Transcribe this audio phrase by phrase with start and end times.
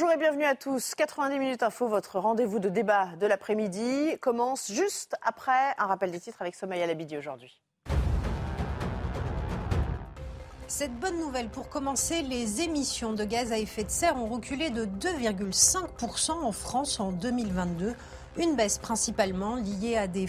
[0.00, 0.94] Bonjour et bienvenue à tous.
[0.94, 6.20] 90 minutes info, votre rendez-vous de débat de l'après-midi commence juste après un rappel des
[6.20, 7.60] titres avec Somaya Labidi aujourd'hui.
[10.68, 14.70] Cette bonne nouvelle, pour commencer, les émissions de gaz à effet de serre ont reculé
[14.70, 17.96] de 2,5% en France en 2022.
[18.36, 20.28] Une baisse principalement liée à des,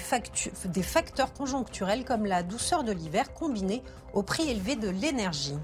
[0.65, 3.83] des facteurs conjoncturels comme la douceur de l'hiver combinée
[4.13, 5.59] au prix élevé de l'énergie.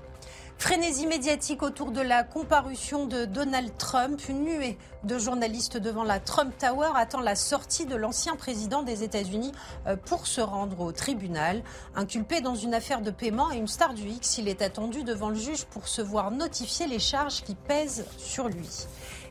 [0.58, 4.20] Frénésie médiatique autour de la comparution de Donald Trump.
[4.30, 9.04] Une nuée de journalistes devant la Trump Tower attend la sortie de l'ancien président des
[9.04, 9.52] États-Unis
[9.86, 11.62] euh, pour se rendre au tribunal.
[11.96, 15.30] Inculpé dans une affaire de paiement et une star du X, il est attendu devant
[15.30, 18.88] le juge pour se voir notifier les charges qui pèsent sur lui.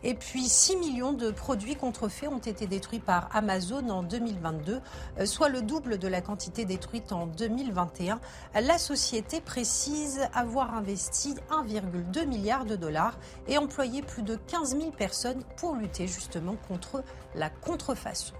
[0.07, 4.83] Et puis 6 millions de produits contrefaits ont été détruits par Amazon en 2022,
[5.19, 8.21] euh, soit le double de la quantité détruite en 2021.
[8.61, 13.17] La société précise avoir investi 1,2 milliard de dollars
[13.49, 17.03] et employé plus de 15 000 personnes pour lutter justement contre
[17.35, 18.35] la contrefaçon.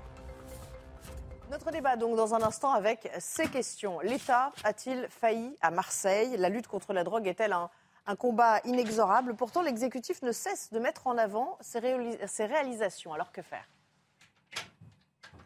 [1.51, 4.01] Notre débat donc dans un instant avec ces questions.
[4.01, 6.37] L'État a-t-il failli à Marseille?
[6.37, 7.71] La lutte contre la drogue est-elle un
[8.07, 9.35] un combat inexorable.
[9.35, 13.13] Pourtant, l'exécutif ne cesse de mettre en avant ses, réalisations.
[13.13, 13.69] Alors que faire?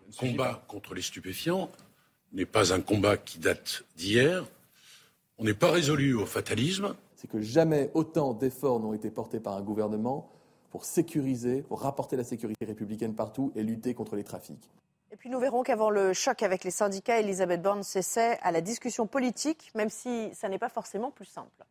[0.06, 1.70] Le combat contre les stupéfiants
[2.32, 4.44] n'est pas un combat qui date d'hier.
[5.38, 6.96] On n'est pas résolu au fatalisme.
[7.14, 10.30] C'est que jamais autant d'efforts n'ont été portés par un gouvernement
[10.70, 14.70] pour sécuriser, pour rapporter la sécurité républicaine partout et lutter contre les trafics.
[15.10, 18.60] Et puis nous verrons qu'avant le choc avec les syndicats, Elisabeth Borne s'essaie à la
[18.60, 21.64] discussion politique, même si ça n'est pas forcément plus simple.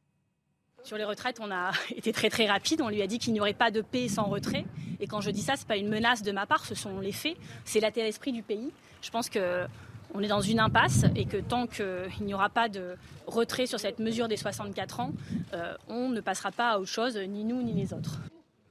[0.88, 2.80] Sur les retraites, on a été très très rapide.
[2.80, 4.64] On lui a dit qu'il n'y aurait pas de paix sans retrait.
[5.02, 7.02] Et quand je dis ça, ce n'est pas une menace de ma part, ce sont
[7.02, 7.36] les faits.
[7.66, 8.72] C'est l'intérêt-esprit du pays.
[9.02, 12.96] Je pense qu'on est dans une impasse et que tant qu'il n'y aura pas de
[13.26, 15.12] retrait sur cette mesure des 64 ans,
[15.54, 18.22] euh, on ne passera pas à autre chose, ni nous ni les autres.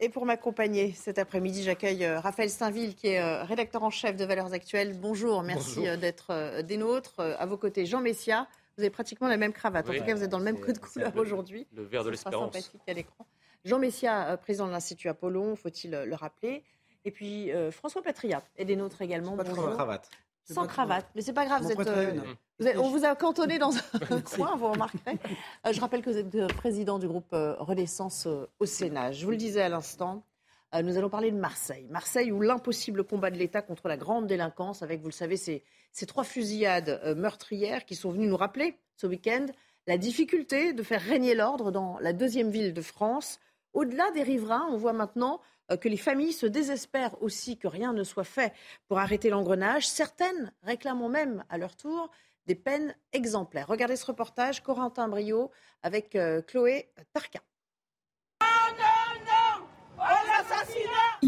[0.00, 4.16] Et pour m'accompagner cet après-midi, j'accueille euh, Raphaël Steinville, qui est euh, rédacteur en chef
[4.16, 4.96] de Valeurs Actuelles.
[4.98, 7.20] Bonjour, merci d'être des nôtres.
[7.20, 9.88] À vos côtés, Jean Messia, vous avez pratiquement la même cravate.
[9.88, 11.66] En tout cas, vous êtes dans le même code couleur aujourd'hui.
[11.72, 12.52] Le vert de l'espérance.
[12.52, 13.26] sympathique à l'écran.
[13.64, 16.62] Jean Messia, euh, président de l'Institut Apollon, faut-il euh, le rappeler.
[17.04, 19.36] Et puis euh, François Patria est des nôtres également.
[19.36, 20.10] Pas sans cravate.
[20.44, 21.06] Sans cravate.
[21.14, 23.72] Mais c'est pas grave, vous êtes, on vous a cantonné dans
[24.10, 25.18] un coin, vous remarquerez.
[25.70, 28.28] je rappelle que vous êtes président du groupe Renaissance
[28.60, 29.10] au Sénat.
[29.10, 30.35] Je vous le disais à l'instant, euh,
[30.82, 31.86] nous allons parler de Marseille.
[31.90, 35.62] Marseille où l'impossible combat de l'État contre la grande délinquance, avec, vous le savez, ces,
[36.06, 39.46] trois fusillades euh, meurtrières qui sont venues nous rappeler ce week-end
[39.86, 43.38] la difficulté de faire régner l'ordre dans la deuxième ville de France.
[43.72, 45.40] Au-delà des riverains, on voit maintenant
[45.70, 48.52] euh, que les familles se désespèrent aussi que rien ne soit fait
[48.88, 49.86] pour arrêter l'engrenage.
[49.86, 52.10] Certaines réclament même à leur tour
[52.46, 53.68] des peines exemplaires.
[53.68, 55.50] Regardez ce reportage, Corentin Brio
[55.82, 56.16] avec
[56.46, 57.40] Chloé Tarka.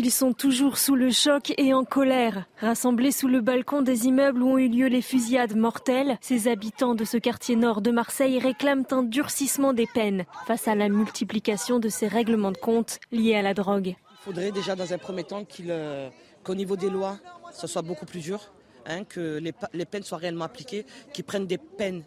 [0.00, 2.46] Ils sont toujours sous le choc et en colère.
[2.60, 6.94] Rassemblés sous le balcon des immeubles où ont eu lieu les fusillades mortelles, ces habitants
[6.94, 11.80] de ce quartier nord de Marseille réclament un durcissement des peines face à la multiplication
[11.80, 13.88] de ces règlements de compte liés à la drogue.
[13.88, 16.10] Il faudrait déjà dans un premier temps euh,
[16.44, 17.18] qu'au niveau des lois,
[17.52, 18.52] ce soit beaucoup plus dur,
[18.86, 19.40] hein, que
[19.72, 22.04] les, peines soient réellement appliquées, qu'ils prennent des peines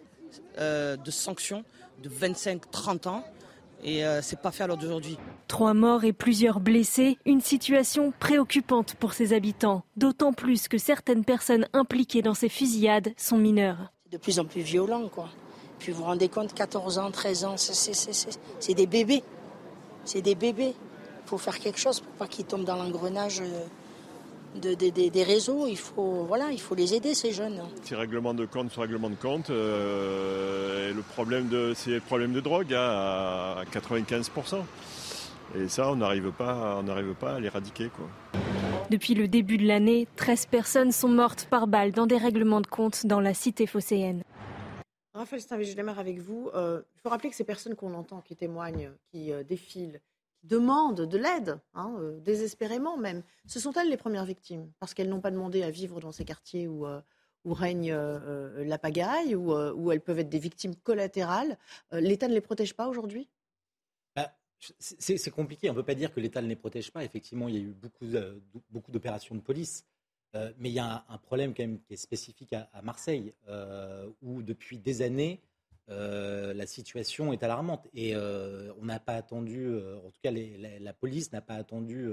[0.59, 1.66] euh, de sanctions
[2.01, 3.25] de 25-30 ans
[3.84, 5.18] et euh, c'est pas fait à l'heure d'aujourd'hui.
[5.47, 11.25] Trois morts et plusieurs blessés, une situation préoccupante pour ses habitants, d'autant plus que certaines
[11.25, 13.92] personnes impliquées dans ces fusillades sont mineures.
[14.12, 15.30] De plus en plus violent, quoi.
[15.80, 19.24] Puis vous vous rendez compte, 14 ans, 13 ans, c'est des bébés.
[20.06, 20.75] C'est des bébés.
[21.25, 23.42] Il faut faire quelque chose pour pas qu'ils tombent dans l'engrenage.
[23.42, 23.66] Euh,
[24.56, 25.68] des réseaux.
[25.68, 27.62] Il faut, voilà, il faut les aider, ces jeunes.
[27.83, 32.33] Ces règlements de compte sur règlement de compte, euh, le problème de, c'est le problème
[32.33, 34.63] de drogue hein, à 95%.
[35.56, 37.89] Et ça, on n'arrive pas, on n'arrive pas à l'éradiquer.
[37.95, 38.07] Quoi.
[38.89, 42.68] Depuis le début de l'année, 13 personnes sont mortes par balle dans des règlements de
[42.68, 44.24] compte dans la cité phocéenne.
[45.13, 46.50] Raphaël je démarre avec vous.
[46.56, 50.00] Euh, il faut rappeler que ces personnes qu'on entend, qui témoignent, qui euh, défilent,
[50.44, 55.10] demandent de l'aide, hein, euh, désespérément même, ce sont elles les premières victimes, parce qu'elles
[55.10, 57.02] n'ont pas demandé à vivre dans ces quartiers où, euh,
[57.46, 61.58] règne la pagaille, où, où, elles peuvent être des victimes collatérales.
[61.92, 63.28] L'État ne les protège pas aujourd'hui?
[64.16, 65.68] Bah, c'est compliqué.
[65.68, 67.04] On ne peut pas dire que l'État ne les protège pas.
[67.04, 68.06] Effectivement, il y a eu beaucoup,
[68.70, 69.84] beaucoup d'opérations de police.
[70.36, 73.34] mais il y a un, problème quand même qui est spécifique à, Marseille,
[74.22, 75.42] où depuis des années,
[75.88, 77.88] la situation est alarmante.
[77.94, 82.10] Et on n'a pas attendu, en tout cas la, police n'a pas attendu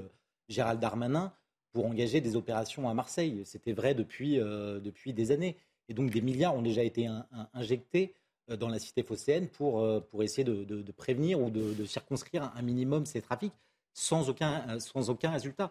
[0.49, 1.33] Gérald Darmanin
[1.73, 3.43] pour engager des opérations à Marseille.
[3.45, 5.57] C'était vrai depuis, depuis des années.
[5.89, 7.09] Et donc des milliards ont déjà été
[7.55, 8.15] injectés
[8.49, 13.21] dans la cité phocéenne pour, pour essayer de, prévenir ou de, circonscrire un minimum ces
[13.21, 13.55] trafics
[13.95, 15.71] sans aucun, sans aucun résultat.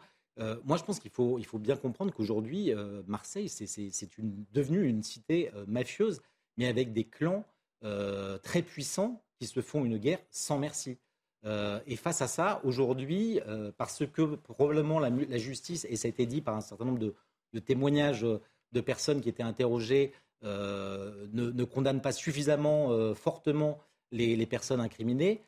[0.63, 2.71] moi, je pense qu'il faut, il faut bien comprendre qu'aujourd'hui,
[3.07, 4.09] Marseille, c'est
[4.53, 6.21] devenu une cité mafieuse,
[6.57, 7.43] mais avec des clans
[7.81, 10.97] très puissants qui se font une guerre sans merci.
[11.45, 16.09] Euh, et face à ça, aujourd'hui, euh, parce que probablement la, justice, et ça a
[16.09, 17.13] été dit par un certain nombre de,
[17.59, 18.25] témoignages
[18.71, 20.13] de personnes qui étaient interrogées,
[20.43, 23.79] euh, ne, condamne pas suffisamment fortement
[24.11, 25.41] les, personnes incriminées,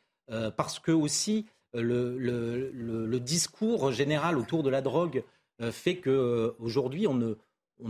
[0.56, 5.24] parce que aussi le, discours général autour de la drogue
[5.72, 7.36] fait qu'aujourd'hui, on
[7.82, 7.90] on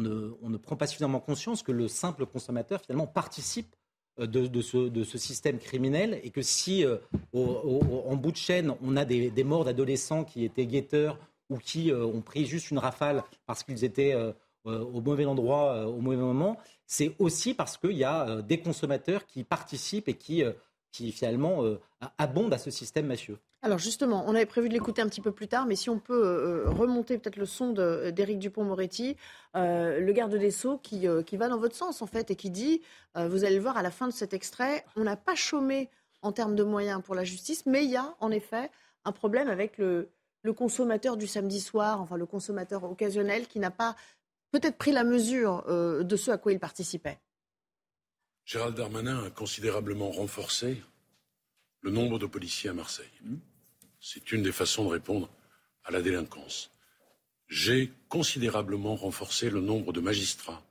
[0.49, 3.75] ne prend pas suffisamment conscience que le simple consommateur, finalement, participe
[4.19, 4.61] euh, de,
[5.03, 6.97] ce, système criminel et que si euh,
[7.33, 11.17] en bout de chaîne on a des, morts d'adolescents qui étaient guetteurs
[11.49, 14.15] ou qui euh, ont pris juste une rafale parce qu'ils étaient
[14.65, 19.43] au mauvais endroit au mauvais moment, c'est aussi parce qu'il y a des consommateurs qui
[19.43, 20.43] participent et qui
[20.91, 21.79] qui finalement euh,
[22.17, 23.37] abonde à ce système mafieux.
[23.61, 25.99] Alors justement, on avait prévu de l'écouter un petit peu plus tard, mais si on
[25.99, 29.17] peut euh, euh, remonter peut-être le son d'Éric Dupont-Moretti,
[29.53, 32.81] le garde des Sceaux, qui, qui, va dans votre sens en fait, et qui dit,
[33.15, 35.89] vous allez le voir à la fin de cet extrait, on n'a pas chômé
[36.21, 38.69] en termes de moyens pour la justice, mais il y a en effet
[39.03, 40.09] un problème avec le,
[40.43, 43.95] le consommateur du samedi soir, enfin le consommateur occasionnel, qui n'a pas
[44.51, 47.19] peut-être pris la mesure de ce à quoi il participait.
[48.45, 50.81] Gérald Darmanin a considérablement renforcé
[51.81, 53.11] le nombre de policiers à Marseille.
[53.99, 55.29] C'est une des façons de répondre
[55.83, 56.71] à la délinquance.
[57.47, 60.63] J'ai considérablement renforcé le nombre de magistrats,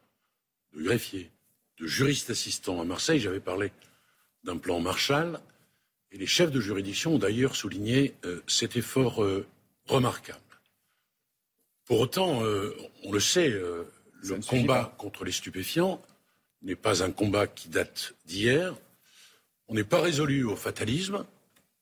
[0.75, 1.31] de greffiers,
[1.79, 3.21] de juristes assistants à Marseille.
[3.21, 3.73] J'avais parlé
[4.45, 5.41] d'un plan Marshall
[6.11, 9.47] et les chefs de juridiction ont d'ailleurs souligné euh, cet effort euh,
[9.87, 10.39] remarquable.
[11.85, 16.03] Pour autant, euh, on le sait, le combat contre les stupéfiants
[16.63, 18.75] n'est pas un combat qui date d'hier.
[19.69, 21.25] On n'est pas résolu au fatalisme.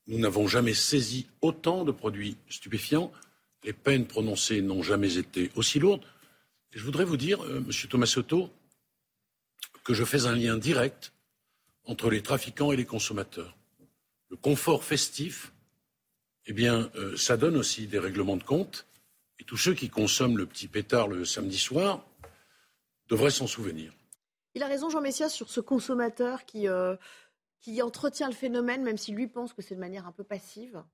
[0.07, 3.13] Nous n'avons jamais saisi autant de produits stupéfiants.
[3.65, 6.05] Les peines prononcées n'ont jamais été aussi lourdes.
[6.73, 8.51] Et je voudrais vous dire, euh, Monsieur Soto,
[9.83, 11.13] que je fais un lien direct
[11.85, 13.57] entre les trafiquants et les consommateurs.
[14.31, 15.53] Le confort festif,
[16.47, 18.87] eh bien, euh, ça donne aussi des règlements de compte.
[19.39, 22.05] Et tous ceux qui consomment le petit pétard le samedi soir
[23.09, 23.93] devraient s'en souvenir.
[24.55, 26.97] Il a raison, Jean Messias, sur ce consommateur qui, euh,
[27.67, 30.85] qui entretient le phénomène, même si lui pense que c'est de manière un peu passive.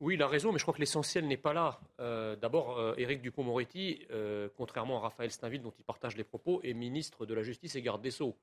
[0.00, 1.78] Oui, il a raison, mais je crois que l'essentiel n'est pas là.
[2.00, 4.04] Euh, d'abord, euh, Éric Dupont-Moretti,
[4.56, 7.82] contrairement à Raphaël Steinville, dont il partage les propos, est ministre de la Justice et
[7.82, 8.36] garde des Sceaux.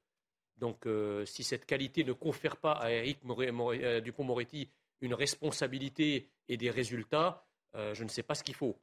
[0.56, 0.88] Donc,
[1.26, 4.70] si cette qualité ne confère pas à Éric Dupont-Moretti
[5.02, 8.78] une responsabilité et des résultats, je ne sais pas ce qu'il faut.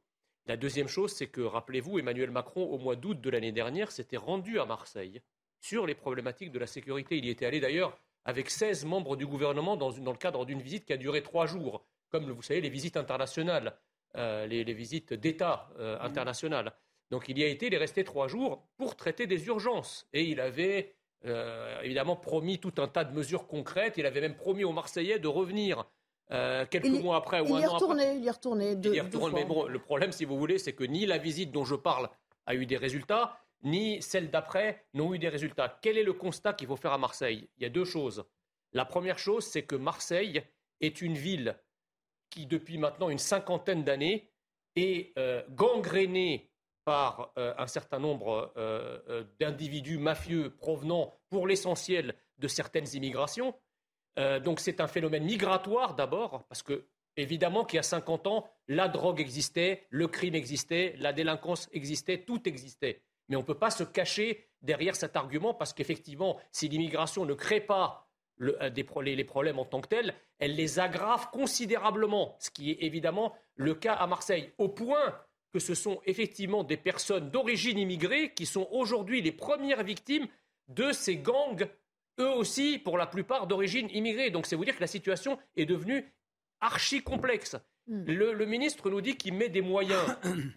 [0.45, 4.17] La deuxième chose, c'est que, rappelez-vous, Emmanuel Macron, au mois d'août de l'année dernière, s'était
[4.17, 5.23] rendu à Marseille
[5.59, 7.17] sur les problématiques de la sécurité.
[7.17, 10.85] Il y était allé d'ailleurs avec 16 membres du gouvernement dans, le cadre d'une visite
[10.85, 13.77] qui a duré trois jours, comme vous savez, les visites internationales,
[14.17, 16.73] euh, les, visites d'État euh, internationales.
[17.11, 20.07] Donc il y a été, il est resté trois jours pour traiter des urgences.
[20.13, 23.95] Et il avait euh, évidemment promis tout un tas de mesures concrètes.
[23.97, 25.85] Il avait même promis aux Marseillais de revenir
[26.31, 28.17] euh, quelques mois après ou un an retourné, après.
[28.17, 28.75] Il y est retourné.
[28.75, 31.17] Deux, il y retourne, mais bon, le problème, si vous voulez, c'est que ni la
[31.17, 32.09] visite dont je parle
[32.47, 35.79] a eu des résultats, ni celle d'après n'ont eu des résultats.
[35.81, 37.49] Quel est le constat qu'il faut faire à Marseille?
[37.57, 38.25] Il y a deux choses.
[38.73, 40.43] La première chose, c'est que Marseille
[40.81, 41.57] est une ville
[42.29, 44.29] qui, depuis maintenant une cinquantaine d'années,
[44.75, 46.51] est euh, gangrénée
[46.83, 48.53] par euh, un certain nombre
[49.39, 53.55] d'individus mafieux provenant pour l'essentiel de certaines immigrations.
[54.17, 58.47] Euh, donc c'est un phénomène migratoire d'abord, parce que évidemment qu'il y a 50 ans,
[58.67, 63.01] la drogue existait, le crime existait, la délinquance existait, tout existait.
[63.29, 67.33] Mais on ne peut pas se cacher derrière cet argument, parce qu'effectivement, si l'immigration ne
[67.33, 68.09] crée pas
[68.41, 73.33] euh, les, problèmes en tant que tels, elle les aggrave considérablement, ce qui est évidemment
[73.55, 75.19] le cas à Marseille, au point
[75.53, 80.27] que ce sont effectivement des personnes d'origine immigrée qui sont aujourd'hui les premières victimes
[80.67, 81.67] de ces gangs
[82.19, 84.29] eux aussi, pour la plupart, d'origine immigrée.
[84.31, 86.13] Donc c'est vous dire que la situation est devenue
[86.61, 87.55] archi complexe.
[87.87, 88.03] Hmm.
[88.07, 90.03] Le, ministre nous dit qu'il met des moyens.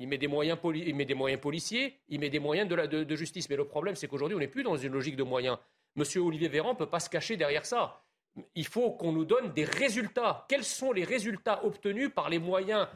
[0.00, 3.16] Il met des moyens, il met des moyens policiers, il met des moyens de, de,
[3.16, 3.50] justice.
[3.50, 5.58] Mais le problème, c'est qu'aujourd'hui, on n'est plus dans une logique de moyens.
[5.94, 8.02] Monsieur Olivier Véran ne peut pas se cacher derrière ça.
[8.54, 10.46] Il faut qu'on nous donne des résultats.
[10.48, 12.86] Quels sont les résultats obtenus par les moyens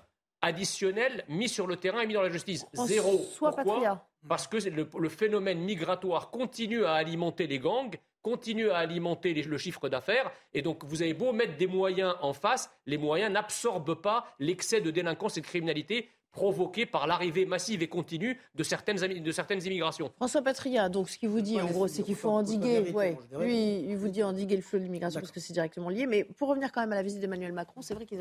[0.42, 3.24] additionnels mis sur le terrain et mis dans la justice Zéro.
[3.38, 4.06] Pourquoi?
[4.28, 9.88] Parce que le phénomène migratoire continue à alimenter les gangs continue à alimenter le chiffre
[9.88, 10.30] d'affaires.
[10.54, 14.80] Et donc, vous avez beau mettre des moyens en face, les moyens n'absorbent pas l'excès
[14.80, 19.62] de délinquance et de criminalité provoqué par l'arrivée massive et continue de certaines, de certaines
[19.66, 20.10] immigrations.
[20.16, 23.80] François Patria, donc ce qu'il vous dit en gros, c'est qu'il faut endiguer, ouais, lui,
[23.80, 26.06] il vous dit endiguer le flux de l'immigration parce que c'est directement lié.
[26.06, 28.18] Mais pour revenir quand même à la visite d'Emmanuel Macron, c'est vrai qu'il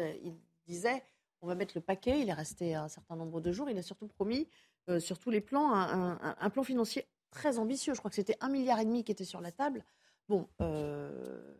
[0.68, 1.01] disait
[1.41, 3.81] on va mettre le paquet, il est resté un certain nombre de jours, il a
[3.81, 4.48] surtout promis
[4.89, 7.93] euh, sur tous les plans un plan financier très ambitieux.
[7.93, 9.83] Je crois que c'était un milliard et demi qui était sur la table.
[10.29, 11.55] Bon, euh,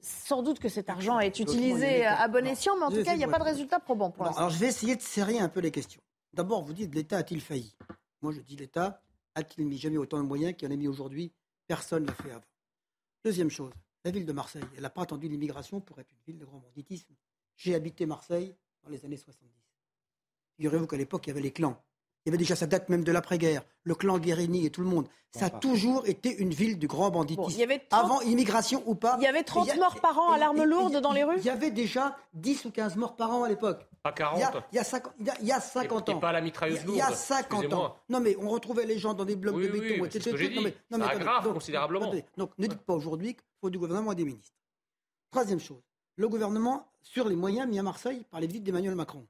[0.00, 3.18] sans doute que cet argent est utilisé à bon escient, mais en tout cas, il
[3.18, 4.38] n'y a pas de résultat probant pour l'instant.
[4.38, 6.00] Alors, je vais essayer de serrer un peu les questions.
[6.32, 7.74] D'abord, vous dites l'État a-t-il failli?
[8.22, 9.02] Moi, je dis l'État
[9.34, 11.32] a-t-il mis jamais autant de moyens qu'il en a mis aujourd'hui?
[11.66, 12.44] Personne ne l'a fait avant.
[13.24, 13.72] Deuxième chose,
[14.04, 16.58] la ville de Marseille, elle n'a pas attendu l'immigration pour être une ville de grand
[16.58, 17.12] banditisme.
[17.56, 18.54] J'ai habité Marseille
[18.86, 19.50] dans les années 70.
[20.56, 21.76] Figurez-vous qu'à l'époque, il y avait les clans.
[22.24, 24.88] Il y avait déjà, sa date même de l'après-guerre, le clan Guérini et tout le
[24.88, 25.06] monde.
[25.30, 27.70] Ça a toujours été une ville du grand banditisme.
[27.92, 29.16] Avant immigration ou pas.
[29.20, 31.50] Il y avait 30 morts par an à l'arme lourde dans les rues Il y
[31.50, 33.86] avait déjà 10 ou 15 morts par an à l'époque.
[34.02, 34.38] Pas 40
[34.72, 36.18] Il y a, 50, il y a 50 ans.
[36.18, 36.96] pas la mitrailleuse lourde.
[36.96, 37.96] Il y a 50 ans.
[38.08, 40.20] Non mais on retrouvait les gens dans des blocs de béton, etc.
[40.22, 42.12] Ce que non, mais, non, mais, grave donc, considérablement.
[42.36, 44.56] donc ne dites pas aujourd'hui qu'il faut du gouvernement et des ministres.
[45.30, 45.82] Troisième chose,
[46.16, 49.26] le gouvernement sur les moyens mis à Marseille par les visites d'Emmanuel Macron.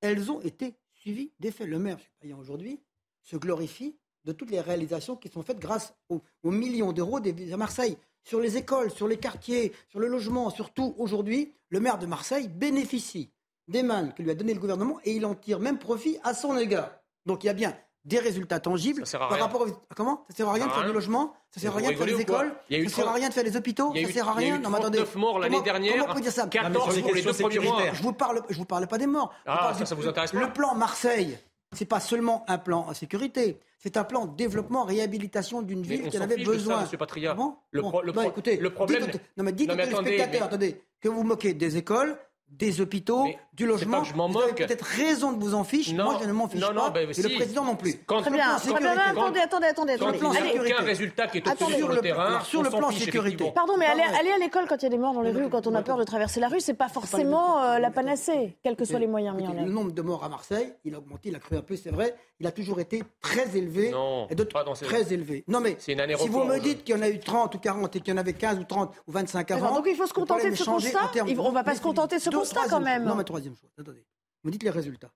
[0.00, 1.68] Elles ont été suivi des faits.
[1.68, 1.98] Le maire,
[2.38, 2.80] aujourd'hui,
[3.22, 7.96] se glorifie de toutes les réalisations qui sont faites grâce aux, millions d'euros à Marseille.
[8.22, 12.48] Sur les écoles, sur les quartiers, sur le logement, surtout aujourd'hui, le maire de Marseille
[12.48, 13.30] bénéficie
[13.68, 16.32] des mains que lui a donné le gouvernement et il en tire même profit à
[16.32, 16.90] son égard.
[17.26, 19.66] Donc il y a bien des résultats tangibles par rapport au...
[19.96, 20.24] Comment?
[20.28, 21.32] Ça sert à rien de faire du logement?
[21.50, 22.52] Ça sert à rien de faire des écoles?
[22.70, 23.94] Ça sert à rien de faire des hôpitaux?
[23.94, 25.04] Ça sert à rien Non, mais attendez.
[25.16, 25.98] morts l'année dernière.
[25.98, 26.46] Comment on peut dire ça?
[26.46, 27.82] 14 pour les deux premiers mois.
[27.92, 29.32] Je vous parle, je vous parle pas des morts.
[29.46, 31.38] Ah, ça, ça vous intéresse pas Le plan Marseille,
[31.72, 33.58] c'est pas seulement un plan en sécurité.
[33.78, 36.82] C'est un plan développement, réhabilitation d'une ville qui en avait besoin.
[36.82, 37.34] Monsieur Patria.
[37.34, 37.82] bon le,
[38.26, 39.06] écoutez, le problème.
[39.36, 42.16] non, mais dites aux téléspectateurs, attendez, que vous moquez des écoles,
[42.58, 44.04] des hôpitaux, du logement.
[44.04, 44.56] je m'en moque.
[44.56, 45.94] peut-être raison de vous en ficher.
[45.94, 46.90] Moi, je ne m'en fiche non, pas.
[46.90, 47.96] Ben, et le président non plus.
[48.06, 48.54] Quand très bien.
[48.54, 49.96] Attendez, attendez, attendez.
[49.98, 52.90] Quand il n'y a aucun résultat qui est obtenu sur le terrain, sur le plan
[52.90, 53.52] sécurité.
[53.54, 55.48] Pardon, mais aller, à l'école quand il y a des morts dans les rues ou
[55.48, 58.76] quand on a peur de traverser la rue, c'est pas forcément euh, la panacée, quels
[58.76, 59.66] que soient les moyens mis en œuvre.
[59.66, 61.90] Le nombre de morts à Marseille, il a augmenté, il a cru un peu, c'est
[61.90, 62.14] vrai.
[62.40, 63.90] Il a toujours été très élevé.
[63.90, 65.44] Non, et pas dans très élevé.
[65.46, 65.94] Non, mais si
[66.28, 68.20] vous me dites qu'il y en a eu 30 ou 40 et qu'il y en
[68.20, 69.74] avait 15 ou 30 ou 25 avant.
[69.74, 71.10] Donc il faut se contenter de ce constat.
[71.20, 73.04] On ne va pas se contenter de ce constat quand même.
[73.04, 73.70] Non, mais troisième chose.
[73.78, 74.04] Attendez.
[74.42, 75.12] Vous dites les résultats.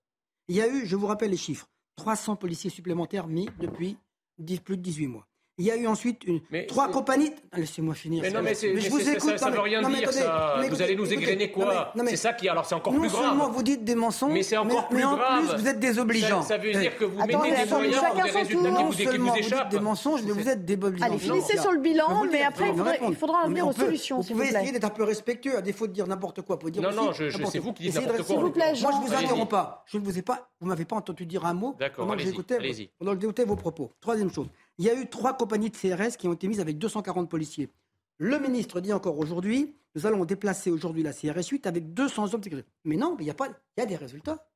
[0.48, 3.98] Il y a eu, je vous rappelle les chiffres, 300 policiers supplémentaires mis depuis
[4.64, 5.27] plus de 18 mois.
[5.58, 7.32] Il y a eu ensuite une, trois compagnies.
[7.56, 8.22] Laissez-moi finir.
[8.22, 9.38] Mais non, mais, je vous écoute.
[9.38, 10.12] Ça, ne veut rien dire.
[10.12, 10.56] ça.
[10.68, 13.22] vous allez nous égrener quoi C'est ça qui, alors, c'est encore plus grave.
[13.22, 15.20] Non seulement vous dites des mensonges, mais c'est encore plus grave.
[15.20, 16.42] en plus vous êtes désobligeants.
[16.42, 19.10] Ça, ça veut dire que vous attendez, mettez des moyens pour des résultats qui vous,
[19.10, 19.70] qui vous échappent.
[19.70, 21.06] des mensonges, mais vous êtes désobligeants.
[21.06, 22.72] Allez, finissez sur le bilan, mais après
[23.08, 24.20] il faudra en venir aux solutions.
[24.20, 26.58] Vous pouvez essayer d'être un peu respectueux, à défaut de dire n'importe quoi.
[26.80, 28.26] Non, non, c'est vous qui dites n'importe quoi.
[28.26, 29.84] S'il vous plaît, Moi, je vous interromps pas.
[29.86, 30.50] Je ne vous ai pas.
[30.60, 31.74] Vous m'avez pas entendu dire un mot.
[31.78, 32.06] D'accord.
[32.06, 32.16] Pendant
[33.14, 33.92] que j'écoutais vos propos.
[34.00, 34.48] Troisième chose.
[34.78, 37.68] Il y a eu trois compagnies de CRS qui ont été mises avec 240 policiers.
[38.18, 42.40] Le ministre dit encore aujourd'hui, nous allons déplacer aujourd'hui la CRS 8 avec 200 hommes
[42.40, 42.68] de sécurité.
[42.84, 44.48] Mais non, il y a pas, il y a des résultats.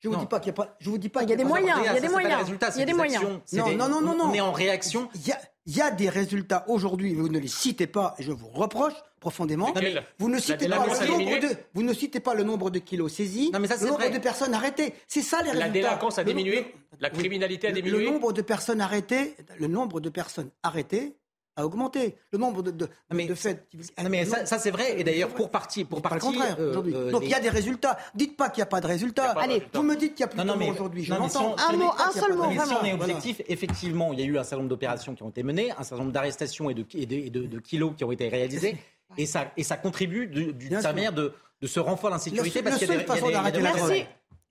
[0.00, 0.76] Je vous dis pas qu'il y a pas.
[0.80, 1.22] Je vous dis pas.
[1.22, 1.78] Il y a des moyens.
[1.82, 2.48] Il y a des moyens.
[2.48, 3.22] Il y a des moyens.
[3.52, 5.10] Non, non, non, non, On est en réaction.
[5.14, 5.38] Il y a,
[5.70, 7.14] il y a des résultats aujourd'hui.
[7.14, 9.72] Vous ne les citez pas et je vous reproche profondément.
[10.18, 11.48] Vous ne citez pas le nombre de.
[11.74, 13.52] Vous ne citez pas le nombre de kilos saisis.
[13.52, 14.94] Non, mais ça, le nombre de personnes arrêtées.
[15.06, 15.66] C'est ça les résultats.
[15.66, 16.74] La délinquance a diminué?
[16.98, 17.98] La criminalité a diminué.
[17.98, 19.36] Le nombre de personnes arrêtées.
[19.60, 21.14] Le nombre de personnes arrêtées
[21.60, 22.16] a augmenté.
[22.32, 23.66] Le nombre de, de, mais, de faits.
[24.08, 25.00] mais ça, c'est vrai.
[25.00, 26.94] Et d'ailleurs, pour partie, pour partie, le contraire euh, aujourd'hui.
[26.94, 27.98] Euh, Donc il y a des résultats.
[28.14, 29.30] Dites pas qu'il n'y a pas de résultats.
[29.32, 31.04] Allez, vous me dites qu'il y a plus de de aujourd'hui.
[31.04, 31.56] Je l'entends.
[31.56, 32.50] un mot, un seul mot.
[32.50, 35.30] Si on est objectif, effectivement, il y a eu un certain nombre d'opérations qui ont
[35.30, 38.76] été menées, un certain nombre d'arrestations et de, et de, kilos qui ont été réalisés.
[39.18, 42.92] Et ça, et ça contribue d'une manière de, de ce renfort d'insécurité parce qu'il y
[42.92, 44.06] a des, façon d'arrêter la drogue.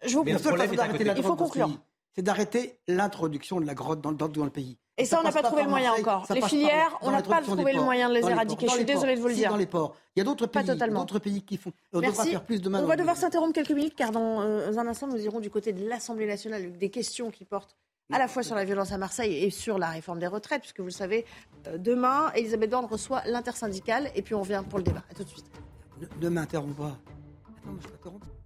[0.06, 1.70] Je vous Il faut conclure.
[2.16, 4.78] C'est d'arrêter l'introduction de la grotte dans le pays.
[5.00, 6.26] Et ça, on n'a pas trouvé le moyen encore.
[6.30, 8.68] Les filières, on n'a pas trouvé le moyen de les éradiquer.
[8.68, 9.50] Je suis désolée de vous le dire.
[9.50, 9.96] Dans les ports.
[10.16, 11.72] Il y a d'autres pays, d'autres pays qui font.
[11.94, 14.88] On devra faire plus de On va devoir s'interrompre quelques minutes car dans euh, un
[14.88, 17.78] instant, nous irons du côté de l'Assemblée nationale avec des questions qui portent
[18.12, 20.80] à la fois sur la violence à Marseille et sur la réforme des retraites, puisque
[20.80, 21.26] vous le savez,
[21.68, 25.04] euh, demain, Elisabeth Borne reçoit l'intersyndicale et puis on vient pour le débat.
[25.10, 25.46] À tout de suite.
[26.20, 26.98] Ne, m'interromps pas.
[27.64, 28.39] Attends, je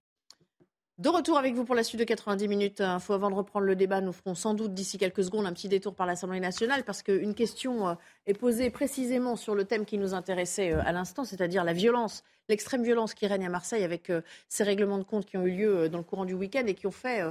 [1.00, 3.14] De retour avec vous pour la suite de 90 minutes info.
[3.14, 5.96] Avant de reprendre le débat, nous ferons sans doute d'ici quelques secondes un petit détour
[5.96, 7.94] par l'Assemblée nationale parce qu'une question euh,
[8.28, 12.24] est posée précisément sur le thème qui nous intéressait euh, à l'instant, c'est-à-dire la violence,
[12.48, 15.58] l'extrême violence qui règne à Marseille avec euh, ces règlements de compte qui ont eu
[15.58, 17.24] lieu dans le courant du week-end et qui ont fait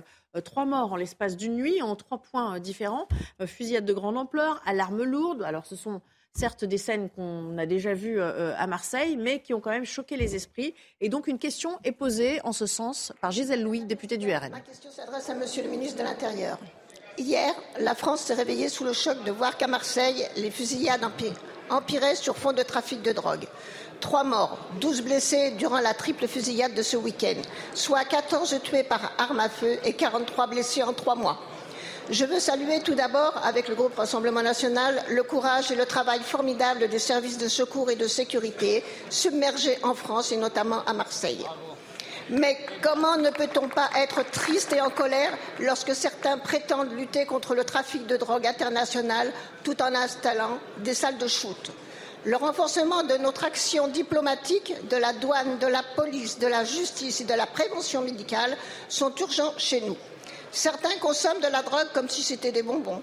[0.42, 3.06] trois morts en l'espace d'une nuit en trois points différents.
[3.46, 5.44] Fusillade de grande ampleur, à l'arme lourde.
[5.44, 6.02] Alors ce sont
[6.34, 9.70] certes des scènes qu'on a déjà vues euh, euh, à Marseille, mais qui ont quand
[9.70, 10.74] même choqué les esprits.
[11.00, 14.50] Et donc une question est posée en ce sens par Gisèle Louis, députée du RN.
[14.50, 16.58] Ma question s'adresse à Monsieur le ministre de l'Intérieur.
[17.18, 21.02] Hier, la France s'est réveillée sous le choc de voir qu'à Marseille, les fusillades
[21.68, 23.46] empiraient sur fond de trafic de drogue.
[24.00, 27.40] Trois morts, douze blessés durant la triple fusillade de ce week-end,
[27.74, 31.38] soit 14 tués par arme à feu et 43 blessés en trois mois.
[32.10, 36.20] Je veux saluer tout d'abord, avec le groupe Rassemblement national, le courage et le travail
[36.20, 41.46] formidable des services de secours et de sécurité submergés en France et notamment à Marseille.
[42.30, 47.54] Mais comment ne peut-on pas être triste et en colère lorsque certains prétendent lutter contre
[47.54, 49.32] le trafic de drogue international
[49.62, 51.70] tout en installant des salles de shoot?
[52.24, 57.20] Le renforcement de notre action diplomatique, de la douane, de la police, de la justice
[57.20, 58.56] et de la prévention médicale
[58.88, 59.96] sont urgents chez nous.
[60.52, 63.02] Certains consomment de la drogue comme si c'était des bonbons.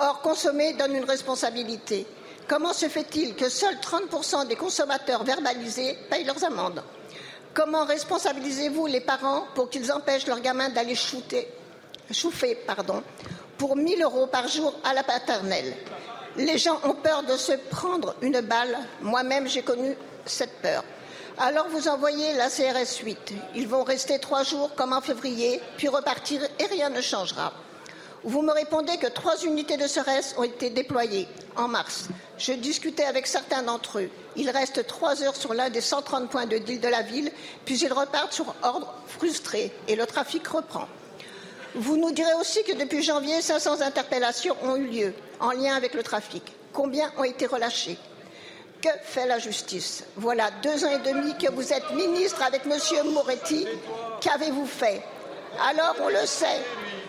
[0.00, 2.06] Or, consommer donne une responsabilité.
[2.48, 6.82] Comment se fait-il que seuls 30% des consommateurs verbalisés payent leurs amendes?
[7.54, 13.02] Comment responsabilisez-vous les parents pour qu'ils empêchent leurs gamins d'aller chauffer pardon,
[13.56, 15.74] pour 1000 euros par jour à la paternelle?
[16.36, 18.76] Les gens ont peur de se prendre une balle.
[19.00, 20.82] Moi-même, j'ai connu cette peur.
[21.42, 23.32] Alors vous envoyez la CRS 8.
[23.54, 27.54] Ils vont rester trois jours comme en février, puis repartir et rien ne changera.
[28.24, 32.08] Vous me répondez que trois unités de CRS ont été déployées en mars.
[32.36, 34.10] Je discutais avec certains d'entre eux.
[34.36, 37.32] Ils restent trois heures sur l'un des 130 points de deal de la ville,
[37.64, 40.88] puis ils repartent sur ordre frustrés et le trafic reprend.
[41.74, 45.94] Vous nous direz aussi que depuis janvier, 500 interpellations ont eu lieu en lien avec
[45.94, 46.42] le trafic.
[46.74, 47.96] Combien ont été relâchés?
[48.80, 50.04] Que fait la justice?
[50.16, 53.12] Voilà deux ans et demi que vous êtes ministre avec M.
[53.12, 53.66] Moretti.
[54.20, 55.02] Qu'avez-vous fait?
[55.68, 56.60] Alors, on le sait,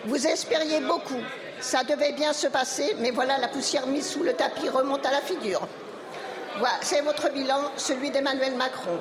[0.04, 1.20] vous espériez beaucoup.
[1.60, 5.12] Ça devait bien se passer, mais voilà, la poussière mise sous le tapis remonte à
[5.12, 5.66] la figure.
[6.58, 8.98] Voilà, c'est votre bilan, celui d'Emmanuel Macron.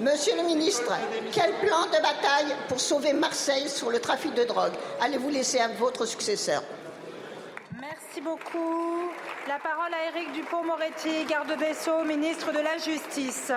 [0.00, 0.92] Monsieur le ministre,
[1.32, 4.72] quel plan de bataille pour sauver Marseille sur le trafic de drogue?
[5.00, 6.62] Allez-vous laisser à votre successeur?
[8.14, 13.50] La parole à Éric Dupont-Moretti, garde des ministre de la Justice.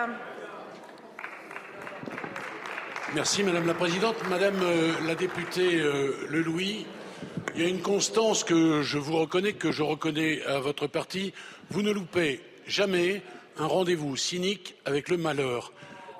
[3.13, 4.15] Merci Madame la Présidente.
[4.29, 6.85] Madame euh, la députée euh, Le Louis,
[7.55, 11.33] il y a une constance que je vous reconnais, que je reconnais à votre parti.
[11.69, 13.23] Vous ne loupez jamais
[13.57, 15.73] un rendez-vous cynique avec le malheur.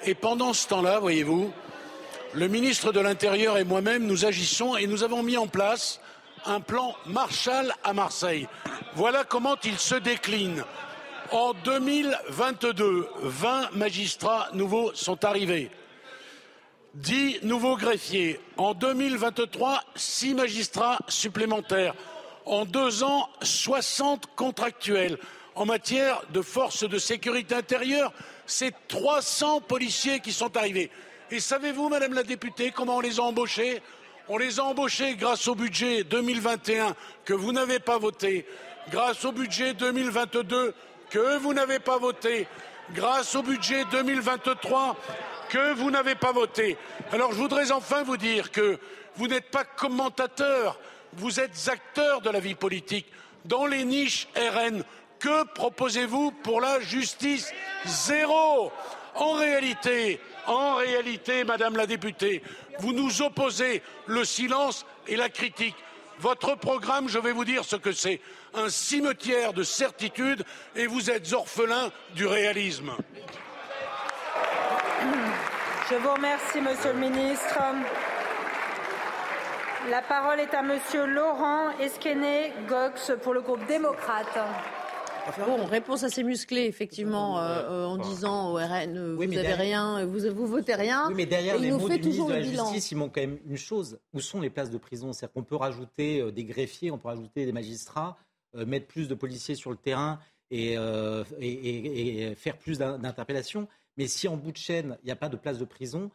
[0.05, 1.53] Et pendant ce temps-là, voyez-vous,
[2.33, 6.01] le ministre de l'Intérieur et moi-même, nous agissons et nous avons mis en place
[6.45, 8.47] un plan Marshall à Marseille.
[8.95, 10.63] Voilà comment il se décline.
[11.31, 15.71] En 2022, 20 magistrats nouveaux sont arrivés.
[16.95, 18.39] 10 nouveaux greffiers.
[18.57, 21.93] En 2023, 6 magistrats supplémentaires.
[22.45, 25.17] En deux ans, 60 contractuels.
[25.55, 28.13] En matière de forces de sécurité intérieure,
[28.45, 30.91] c'est 300 policiers qui sont arrivés.
[31.31, 33.81] Et savez-vous, Madame la députée, comment on les a embauchés?
[34.27, 38.45] On les a embauchés grâce au budget 2021 que vous n'avez pas voté,
[38.89, 40.73] grâce au budget 2022
[41.09, 42.47] que vous n'avez pas voté,
[42.93, 44.97] grâce au budget 2023
[45.49, 46.77] que vous n'avez pas voté.
[47.11, 48.79] Alors je voudrais enfin vous dire que
[49.15, 50.79] vous n'êtes pas commentateur,
[51.13, 53.07] vous êtes acteur de la vie politique.
[53.45, 54.83] Dans les niches RN,
[55.19, 57.51] que proposez-vous pour la justice?
[57.85, 58.71] Zéro.
[59.13, 62.43] En réalité, en réalité, Madame la députée,
[62.79, 65.75] vous nous opposez le silence et la critique.
[66.19, 68.21] Votre programme, je vais vous dire ce que c'est,
[68.53, 72.95] un cimetière de certitudes et vous êtes orphelin du réalisme.
[75.89, 77.59] Je vous remercie, Monsieur le Ministre.
[79.89, 84.39] La parole est à Monsieur Laurent Esquenet-Gox pour le groupe démocrate.
[85.45, 90.05] Bon, réponse assez musclée, effectivement, euh, euh, en disant au RN, euh, vous n'avez rien,
[90.05, 91.07] vous, vous votez rien.
[91.07, 93.57] Oui, mais derrière les mots du ministre de la Justice, il manque quand même une
[93.57, 93.99] chose.
[94.13, 95.13] Où sont les places de prison?
[95.13, 98.17] C'est-à-dire qu'on peut rajouter des greffiers, on peut rajouter des magistrats,
[98.53, 100.19] mettre plus de policiers sur le terrain
[100.51, 100.73] et,
[101.39, 103.67] et faire plus d'interpellations.
[103.97, 106.11] Mais si en bout de chaîne, il n'y a pas de place de prison,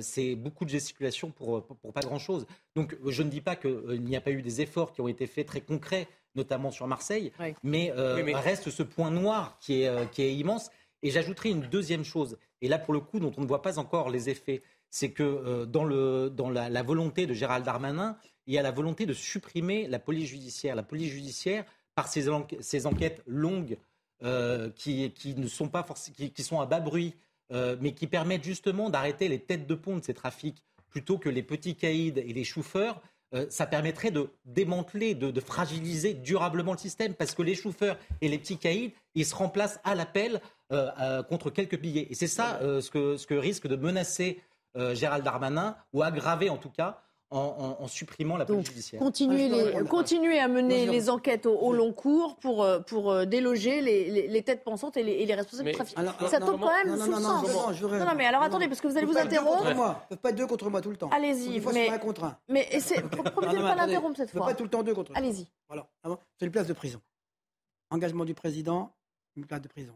[0.00, 2.46] c'est beaucoup de gesticulation pour, pour, pas grand-chose.
[2.74, 5.26] Donc je ne dis pas qu'il n'y a pas eu des efforts qui ont été
[5.26, 10.04] faits très concrets notamment sur Marseille, mais, euh, reste ce point noir qui est, euh,
[10.04, 10.70] qui est immense.
[11.02, 13.78] Et j'ajouterai une deuxième chose, et là pour le coup dont on ne voit pas
[13.78, 18.54] encore les effets, c'est que euh, dans, le, dans la, volonté de Gérald Darmanin, il
[18.54, 20.74] y a la volonté de supprimer la police judiciaire.
[20.74, 22.28] La police judiciaire, par ces,
[22.60, 23.76] ces enquêtes longues
[24.22, 25.84] euh, qui, qui, ne sont pas
[26.16, 27.14] qui, qui, sont à bas bruit,
[27.52, 31.28] euh, mais qui permettent justement d'arrêter les têtes de pont de ces trafics plutôt que
[31.28, 33.02] les petits caïds et les chauffeurs,
[33.50, 38.38] ça permettrait de démanteler, de, fragiliser durablement le système, parce que les chauffeurs et les
[38.38, 40.40] petits caïds, ils se remplacent à l'appel
[41.28, 42.06] contre quelques billets.
[42.08, 44.40] Et c'est ça ce, que, ce que risque de menacer
[44.76, 49.02] euh, Gérald Darmanin, ou aggraver en tout cas en, supprimant la police judiciaire.
[49.02, 54.42] Les, continuer à mener les enquêtes au, long cours pour, euh, pour euh, déloger les,
[54.42, 55.98] têtes pensantes et les, responsables de trafic.
[56.28, 57.82] ça tombe quand même sous le sens.
[57.82, 59.64] Non, non, mais alors attendez, parce que vous allez vous interrompre.
[60.10, 61.10] Ne pas être deux contre moi tout le temps.
[61.10, 61.60] Allez-y.
[61.72, 62.38] Mais, un contre un.
[62.48, 62.68] Mais
[63.32, 64.46] profitez de pas l'interrompre cette fois.
[64.46, 65.16] Pas tout le temps deux contre un.
[65.16, 65.46] Allez-y.
[65.68, 65.88] Voilà.
[66.38, 67.00] C'est une place de prison.
[67.90, 68.92] Engagement du président,
[69.36, 69.94] une place de prison.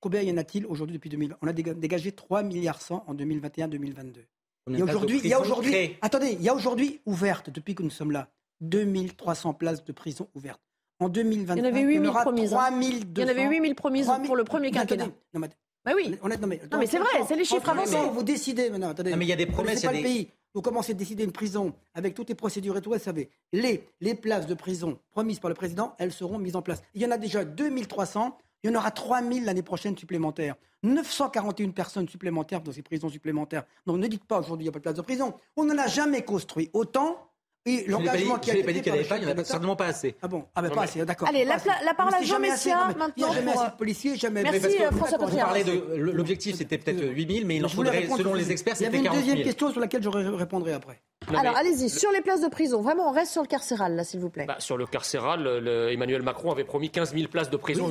[0.00, 4.24] Combien y en a-t-il aujourd'hui depuis 2000 On a dégagé 3 milliards 100 en 2021-2022.
[4.68, 7.74] Il y a aujourd'hui, il y a aujourd'hui, attendez, il y a aujourd'hui ouverte depuis
[7.74, 8.28] que nous sommes là
[8.60, 10.60] 2300 places de prison ouvertes.
[11.00, 12.50] En 2021, il y en avait 8000 promises.
[12.50, 15.06] 3200, il y en avait 8000 promises pour le premier quinquennat.
[15.34, 15.48] Non, mais,
[15.84, 16.16] bah oui.
[16.22, 17.98] non, mais, non, mais c'est vrai, c'est les chiffres avancés.
[18.12, 18.90] Vous décidez maintenant.
[18.90, 19.16] Attendez.
[19.16, 19.80] mais il y a des promesses.
[19.80, 20.28] C'est pas le pays.
[20.54, 23.88] Vous commencez à décider une prison avec toutes les procédures et tout, vous savez, les,
[24.00, 26.82] les places de prison promises par le président, elles seront mises en place.
[26.94, 28.36] Il y en a déjà 2300.
[28.62, 30.54] Il y en aura 3000 l'année prochaine supplémentaires.
[30.82, 33.64] 941 personnes supplémentaires dans ces prisons supplémentaires.
[33.86, 35.34] Donc ne dites pas aujourd'hui il n'y a pas de place de prison.
[35.56, 37.28] On n'en a jamais construit autant.
[37.64, 38.62] Et l'engagement qui a été.
[38.62, 39.86] Je n'ai pas dit qu'il n'y en avait pas, il n'y en a certainement pas
[39.86, 40.16] assez.
[40.20, 40.46] Ah bon?
[40.52, 41.28] Ah ben pas assez, d'accord.
[41.28, 43.10] Allez, la, parole à Jean Messia maintenant.
[43.16, 44.42] Il n'y a jamais assez de policiers, jamais.
[44.42, 45.48] Merci François Patria.
[45.96, 49.02] L'objectif c'était peut-être 8000, mais il en faudrait, selon les experts, c'était 40 000.
[49.02, 51.00] Il y avait une deuxième question sur laquelle je répondrai après.
[51.34, 54.20] Alors allez-y, sur les places de prison, vraiment on reste sur le carcéral là s'il
[54.20, 54.46] vous plaît.
[54.46, 55.46] Bah, sur le carcéral,
[55.90, 57.90] Emmanuel Macron avait promis 15 000 places de prison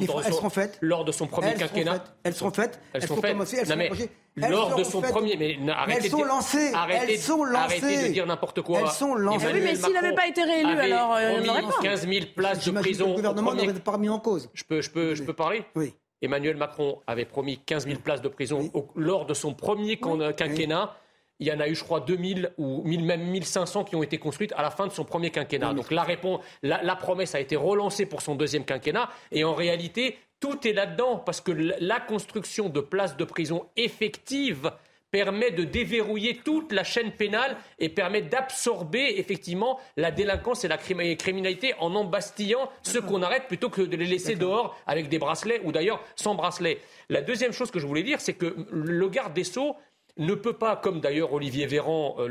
[0.82, 2.04] lors, de son premier quinquennat.
[2.24, 3.38] elles seront faites, elles, seront faites.
[3.58, 4.12] Elles sont faites.
[4.36, 6.72] Lors de son premier, mais arrêtez, elles sont lancées.
[6.74, 7.84] Arrêtez, elles sont lancées.
[7.84, 8.80] arrêtez de dire n'importe quoi.
[8.82, 9.48] Elles sont lancées.
[9.54, 11.82] oui, mais s'il n'avait pas été réélu, alors euh, il n'aurait pas.
[11.82, 13.10] 15 000 places de prison.
[13.10, 14.50] Le gouvernement n'aurait pas remis en cause.
[14.54, 15.94] Je peux, je peux, je peux parler Oui.
[16.22, 20.96] Emmanuel Macron avait promis 15 000 places de prison lors de son premier quinquennat
[21.42, 24.54] il y en a eu, je crois, 2000 ou même 1500 qui ont été construites
[24.56, 25.74] à la fin de son premier quinquennat.
[25.74, 29.10] Donc la, réponse, la, promesse a été relancée pour son deuxième quinquennat.
[29.32, 34.72] Et en réalité, tout est là-dedans, parce que la construction de places de prison effectives
[35.10, 40.78] permet de déverrouiller toute la chaîne pénale et permet d'absorber effectivement la délinquance et la
[40.78, 45.60] criminalité en embastillant ceux qu'on arrête plutôt que de les laisser dehors avec des bracelets
[45.66, 46.80] ou d'ailleurs sans bracelets.
[47.10, 49.76] La deuxième chose que je voulais dire, c'est que le garde des Sceaux
[50.18, 52.28] ne peut pas, comme d'ailleurs Olivier Véran, euh,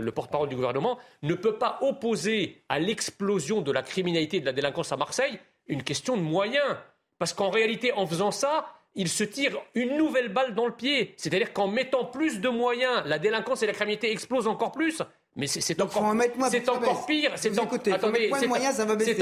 [0.00, 4.46] le, porte-parole du gouvernement, ne peut pas opposer à l'explosion de la criminalité et de
[4.46, 6.76] la délinquance à Marseille une question de moyens.
[7.18, 11.14] Parce qu'en réalité, en faisant ça, il se tire une nouvelle balle dans le pied.
[11.16, 15.02] C'est-à-dire qu'en mettant plus de moyens, la délinquance et la criminalité explosent encore plus.
[15.36, 16.14] Mais c'est encore,
[16.50, 17.32] c'est encore pire.
[17.36, 17.58] C'est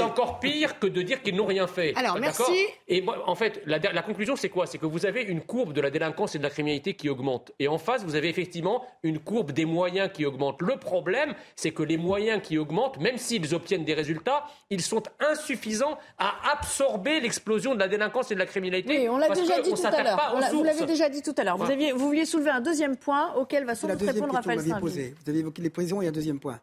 [0.01, 1.93] encore pire que de dire qu'ils n'ont rien fait.
[1.95, 2.67] Alors merci.
[2.87, 4.65] Et en fait, la, la conclusion, c'est quoi?
[4.65, 7.51] C'est que vous avez une courbe de la délinquance et de la criminalité qui augmente.
[7.59, 10.61] Et en face, vous avez effectivement une courbe des moyens qui augmente.
[10.61, 15.03] Le problème, c'est que les moyens qui augmentent, même s'ils obtiennent des résultats, ils sont
[15.19, 18.99] insuffisants à absorber l'explosion de la délinquance et de la criminalité.
[18.99, 20.49] Oui, on l'a déjà dit tout à l'heure.
[20.53, 21.57] Vous l'avez déjà dit tout à l'heure.
[21.57, 24.59] Vous, vouliez soulever un deuxième point auquel va sans doute répondre Raphaël.
[24.59, 26.59] Vous avez évoqué les prisons un deuxième point.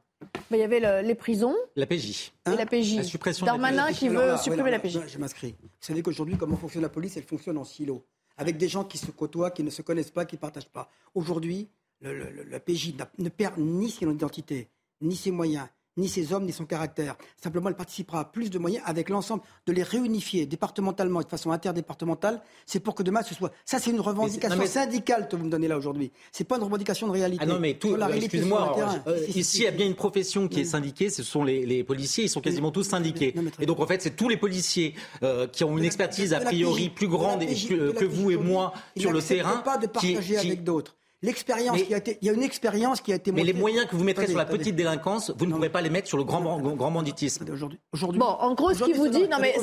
[0.50, 1.54] il y avait les prisons.
[1.76, 2.32] La PJ.
[2.46, 2.96] et la PJ.
[2.96, 5.00] La suppression Darmanin qui veut supprimer la PJ.
[5.08, 5.54] Je m'inscris.
[5.60, 8.04] Vous savez qu'aujourd'hui, comment fonctionne la police Elle fonctionne en silo.
[8.36, 10.90] Avec des gens qui se côtoient, qui ne se connaissent pas, qui ne partagent pas.
[11.14, 11.68] Aujourd'hui,
[12.00, 14.68] la PJ ne perd ni son identité,
[15.00, 17.16] ni ses moyens, ni ses hommes, ni son caractère.
[17.42, 21.28] Simplement, elle participera à plus de moyens avec l'ensemble, de les réunifier départementalement et de
[21.28, 22.42] façon interdépartementale.
[22.66, 23.52] C'est pour que demain ce soit.
[23.64, 26.12] Ça, c'est une revendication syndicale que vous me donnez là aujourd'hui.
[26.32, 27.44] C'est pas une revendication de réalité.
[27.44, 27.96] Ah non, mais tout.
[27.96, 28.76] Excuse-moi.
[29.06, 31.10] Euh, ici, il y a bien une profession qui est syndiquée.
[31.10, 32.24] Ce sont les, policiers.
[32.24, 33.34] Ils sont quasiment tous syndiqués.
[33.60, 36.90] et donc, en fait, c'est tous les policiers euh, qui ont une expertise a priori
[36.90, 39.58] plus grande que, vous et moi sur le terrain.
[39.58, 40.96] pas de partager avec d'autres.
[41.22, 43.30] L'expérience qui a été, il y a une expérience qui a été.
[43.30, 45.90] Mais les moyens que vous mettrez sur la petite délinquance, vous ne pourrez pas les
[45.90, 47.44] mettre sur le grand, grand, banditisme.
[47.92, 49.54] Aujourd'hui, bon, en gros, ce qu'il vous dit, non mais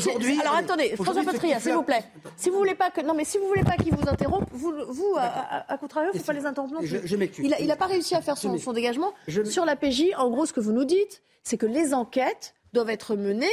[0.41, 2.04] alors attendez, François Patria, s'il vous plaît,
[2.38, 4.74] si vous voulez pas que, non mais si vous voulez pas qu'il vous interrompe, vous,
[4.89, 6.74] vous à, contrario, faut pas les interrompre.
[6.74, 7.10] non plus.
[7.43, 9.13] il, a, il a pas réussi à faire son, son dégagement
[9.45, 10.06] sur la PJ.
[10.17, 13.48] En gros, ce que vous nous dites, c'est que les enquêtes doivent être menées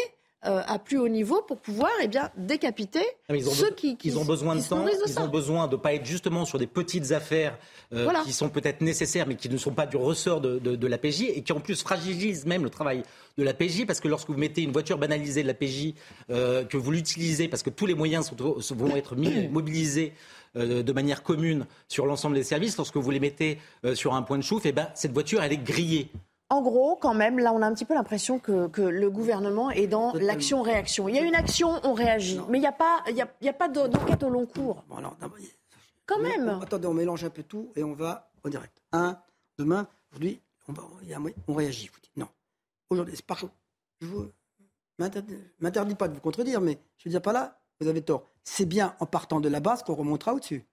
[0.47, 4.55] euh, à plus haut niveau pour pouvoir eh bien, décapiter ceux qui, Ils ont besoin
[4.55, 7.59] de temps, ils ont besoin de ne pas être justement sur des petites affaires
[7.93, 10.99] euh, qui sont peut-être nécessaires mais qui ne sont pas du ressort de, de, la
[10.99, 13.03] PJ et qui en plus fragilisent même le travail
[13.37, 15.95] de la PJ parce que lorsque vous mettez une voiture banalisée de la PJ,
[16.31, 20.13] euh, que vous l'utilisez parce que tous les moyens sont, vont être mis, mobilisés
[20.55, 23.59] de manière commune sur l'ensemble des services, lorsque vous les mettez
[23.93, 26.11] sur un point de chauffe, eh ben, cette voiture, elle est grillée.
[26.49, 29.89] En gros, quand même, là, on a un petit peu l'impression que, le gouvernement est
[29.89, 31.09] dans l'action-réaction.
[31.09, 32.41] Il y a une action, on réagit.
[32.49, 34.85] Mais il n'y a pas, il y a, pas d'enquête au long cours.
[36.07, 36.61] quand même.
[36.63, 38.81] attendez, on mélange un peu tout et on va au direct.
[38.93, 39.19] Un,
[39.59, 40.75] demain, aujourd'hui, on,
[41.49, 41.91] on réagit.
[42.17, 42.29] Non.
[42.91, 43.41] Aujourd'hui, c'est par
[44.01, 44.31] Je vous
[44.99, 48.25] m'interdis pas de vous contredire, mais je veux dire pas là, vous avez tort.
[48.45, 50.65] C'est bien en partant de la base qu'on remontera au-dessus.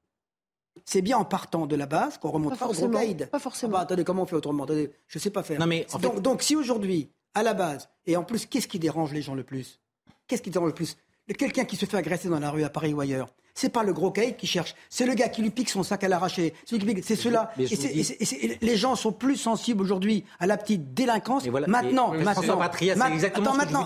[0.85, 3.29] C'est bien en partant de la base qu'on remontera au Drogaïd.
[3.29, 3.73] Pas forcément.
[3.75, 5.59] Ah bah, attendez, comment on fait autrement Je ne sais pas faire.
[5.99, 9.35] donc, donc, si aujourd'hui, à la base, et en plus, qu'est-ce qui dérange les gens
[9.35, 9.79] le plus?
[10.27, 10.97] Qu'est-ce qui dérange le plus?
[11.37, 13.29] Quelqu'un qui se fait agresser dans la rue à Paris ou ailleurs.
[13.55, 16.03] C'est pas le gros caïd qui cherche, c'est le gars qui lui pique son sac
[16.03, 16.55] à l'arraché.
[16.65, 17.53] C'est cela.
[17.59, 21.45] Et, les gens sont plus sensibles aujourd'hui à la petite délinquance.
[21.47, 22.57] maintenant, maintenant,
[22.95, 23.85] maintenant,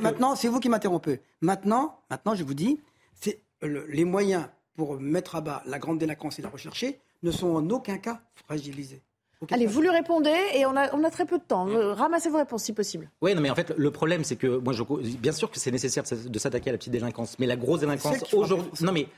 [0.00, 1.20] maintenant, c'est vous qui m'interrompez.
[1.40, 2.78] Maintenant, maintenant, je vous dis,
[3.20, 7.48] c'est les moyens pour mettre à bas la grande délinquance et la rechercher ne sont
[7.48, 9.02] en aucun cas fragilisés.
[9.50, 11.66] Allez, vous lui répondez et on a, on a très peu de temps.
[11.68, 13.10] Euh, ramassez vos réponses si possible.
[13.22, 14.82] Oui, non, mais en fait, le problème, c'est que moi, je,
[15.16, 18.34] bien sûr que c'est nécessaire de s'attaquer à la petite délinquance, mais la grosse délinquance
[18.34, 18.68] aujourd'hui.
[18.82, 19.08] Non, mais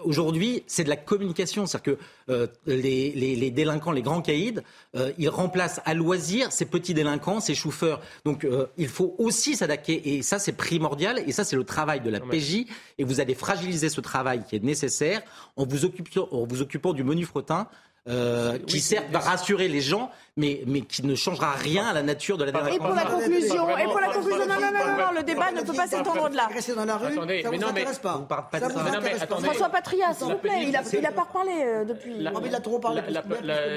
[0.00, 1.66] aujourd'hui, c'est de la communication.
[1.66, 4.60] C'est-à-dire que euh, les, délinquants, les grands caïds,
[4.96, 8.00] euh, ils remplacent à loisir ces petits délinquants, ces chauffeurs.
[8.24, 12.00] Donc euh, il faut aussi s'attaquer, et ça c'est primordial, et ça c'est le travail
[12.00, 12.66] de la PJ,
[12.98, 15.22] et vous allez fragiliser ce travail qui est nécessaire
[15.56, 17.68] en vous occupant, en vous occupant du menu frottin
[18.06, 22.02] euh, qui certes va rassurer les gens, mais, mais qui ne changera rien à la
[22.02, 22.74] nature de la délinquance.
[22.74, 25.62] Et pour la conclusion, et pour la conclusion, non, non, non, non, le débat ne
[25.62, 26.48] peut pas s'étendre de là.
[26.74, 28.16] dans la rue, attendez, ça mais non, mais pas.
[28.16, 29.26] Vous parlez pas de ça.
[29.26, 32.18] François Patria, s'il vous plaît, il a, il a pas reparlé euh, depuis.
[32.18, 33.02] La, il a trop parlé.
[33.08, 33.22] La,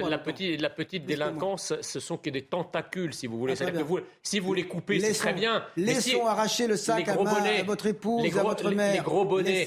[0.10, 3.54] la, petite, la petite délinquance, ce sont que des tentacules, si vous voulez.
[3.62, 5.64] Ah, que vous, si vous les coupez, c'est très bien.
[5.76, 7.16] Laissons arracher le sac à
[7.66, 8.94] votre épouse, à votre mère.
[8.94, 9.66] Les gros bonnets,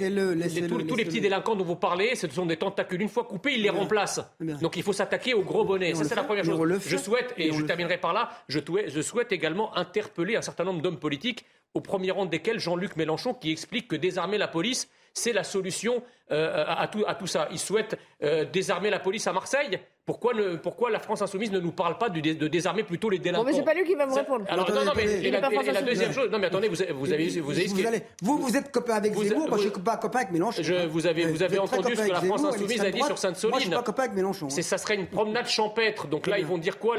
[0.88, 3.00] tous les petits délinquants dont vous parlez, ce sont des tentacules.
[3.02, 4.20] Une fois coupés, ils les remplacent.
[4.40, 5.94] Donc il faut s'attaquer au gros bonnet.
[5.94, 6.79] Ça, c'est la première chose.
[6.86, 10.82] Je souhaite, et, je terminerai par là, je, je souhaite également interpeller un certain nombre
[10.82, 15.32] d'hommes politiques, au premier rang desquels Jean-Luc Mélenchon, qui explique que désarmer la police, c'est
[15.32, 17.48] la solution euh, à, tout, à, tout, ça.
[17.50, 19.78] Il souhaite euh, désarmer la police à Marseille.
[20.06, 23.18] Pourquoi, ne, pourquoi, la France insoumise ne nous parle pas de, de désarmer plutôt les
[23.18, 23.44] délinquants?
[23.44, 24.44] Bon, mais c'est pas lui qui va me répondre.
[24.48, 25.40] Alors, non, non, mais et la,
[25.82, 26.30] deuxième chose.
[26.30, 29.58] Non, mais attendez, vous, vous avez, vous, avez, vous, vous, êtes copain avec Zemmour, moi
[29.58, 30.62] je suis pas copain avec Mélenchon.
[30.62, 33.50] Je, vous avez, vous avez entendu ce que la France insoumise a dit sur Sainte-Soline.
[33.50, 34.46] Moi, je suis pas copain avec Mélenchon.
[34.46, 34.62] Hein.
[34.62, 36.08] Ça serait une promenade champêtre.
[36.08, 36.96] Donc là, ils vont dire quoi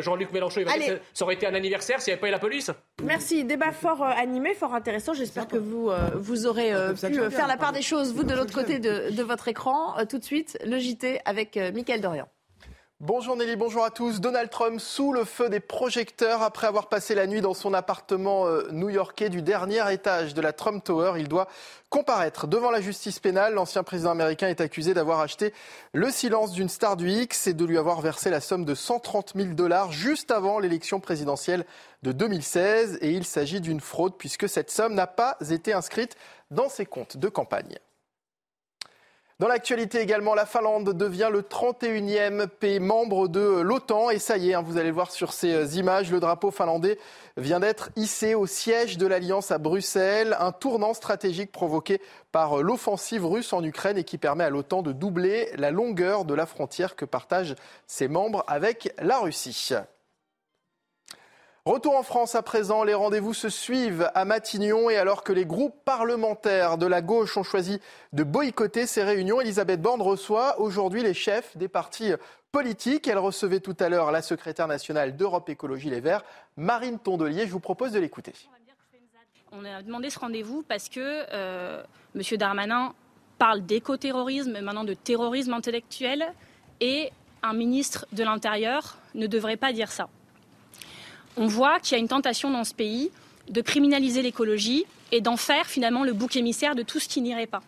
[0.00, 2.32] Jean-Luc Mélenchon, il va dire, ça aurait été un anniversaire s'il n'y avait pas eu
[2.32, 2.70] la police?
[3.02, 3.44] Merci.
[3.44, 5.12] Débat fort euh, animé, fort intéressant.
[5.14, 8.34] J'espère que vous, euh, vous aurez euh, pu faire la part des choses, vous, de
[8.34, 9.94] l'autre côté de votre écran.
[10.08, 12.28] Tout de suite, le JT avec Mickaël Dorian.
[13.04, 14.20] Bonjour Nelly, bonjour à tous.
[14.20, 18.46] Donald Trump sous le feu des projecteurs après avoir passé la nuit dans son appartement
[18.46, 21.14] euh, new-yorkais du dernier étage de la Trump Tower.
[21.18, 21.48] Il doit
[21.90, 23.54] comparaître devant la justice pénale.
[23.54, 25.52] L'ancien président américain est accusé d'avoir acheté
[25.92, 29.32] le silence d'une star du X et de lui avoir versé la somme de 130
[29.34, 31.66] 000 dollars juste avant l'élection présidentielle
[32.04, 32.98] de 2016.
[33.00, 36.14] Et il s'agit d'une fraude puisque cette somme n'a pas été inscrite
[36.52, 37.80] dans ses comptes de campagne.
[39.38, 44.10] Dans l'actualité également, la Finlande devient le 31e pays membre de l'OTAN.
[44.10, 46.50] Et ça y est, hein, vous allez le voir sur ces euh, images, le drapeau
[46.50, 46.98] finlandais
[47.36, 50.36] vient d'être hissé au siège de l'Alliance à Bruxelles.
[50.38, 54.82] Un tournant stratégique provoqué par euh, l'offensive russe en Ukraine et qui permet à l'OTAN
[54.82, 59.74] de doubler la longueur de la frontière que partagent ses membres avec la Russie.
[61.64, 65.46] Retour en France à présent, les rendez-vous se suivent à Matignon et alors que les
[65.46, 67.78] groupes parlementaires de la gauche ont choisi
[68.12, 72.14] de boycotter ces réunions, Elisabeth Borne reçoit aujourd'hui les chefs des partis
[72.50, 73.06] politiques.
[73.06, 76.24] Elle recevait tout à l'heure la secrétaire nationale d'Europe Écologie Les Verts,
[76.56, 77.46] Marine Tondelier.
[77.46, 78.32] Je vous propose de l'écouter.
[79.52, 80.98] On a demandé ce rendez-vous parce que
[81.32, 81.80] euh,
[82.16, 82.22] M.
[82.38, 82.92] Darmanin
[83.38, 86.34] parle d'écoterrorisme, maintenant de terrorisme intellectuel,
[86.80, 87.12] et
[87.44, 90.08] un ministre de l'Intérieur ne devrait pas dire ça
[91.36, 93.10] on voit qu'il y a une tentation dans ce pays
[93.48, 97.46] de criminaliser l'écologie et d'en faire finalement le bouc émissaire de tout ce qui n'irait
[97.46, 97.62] pas.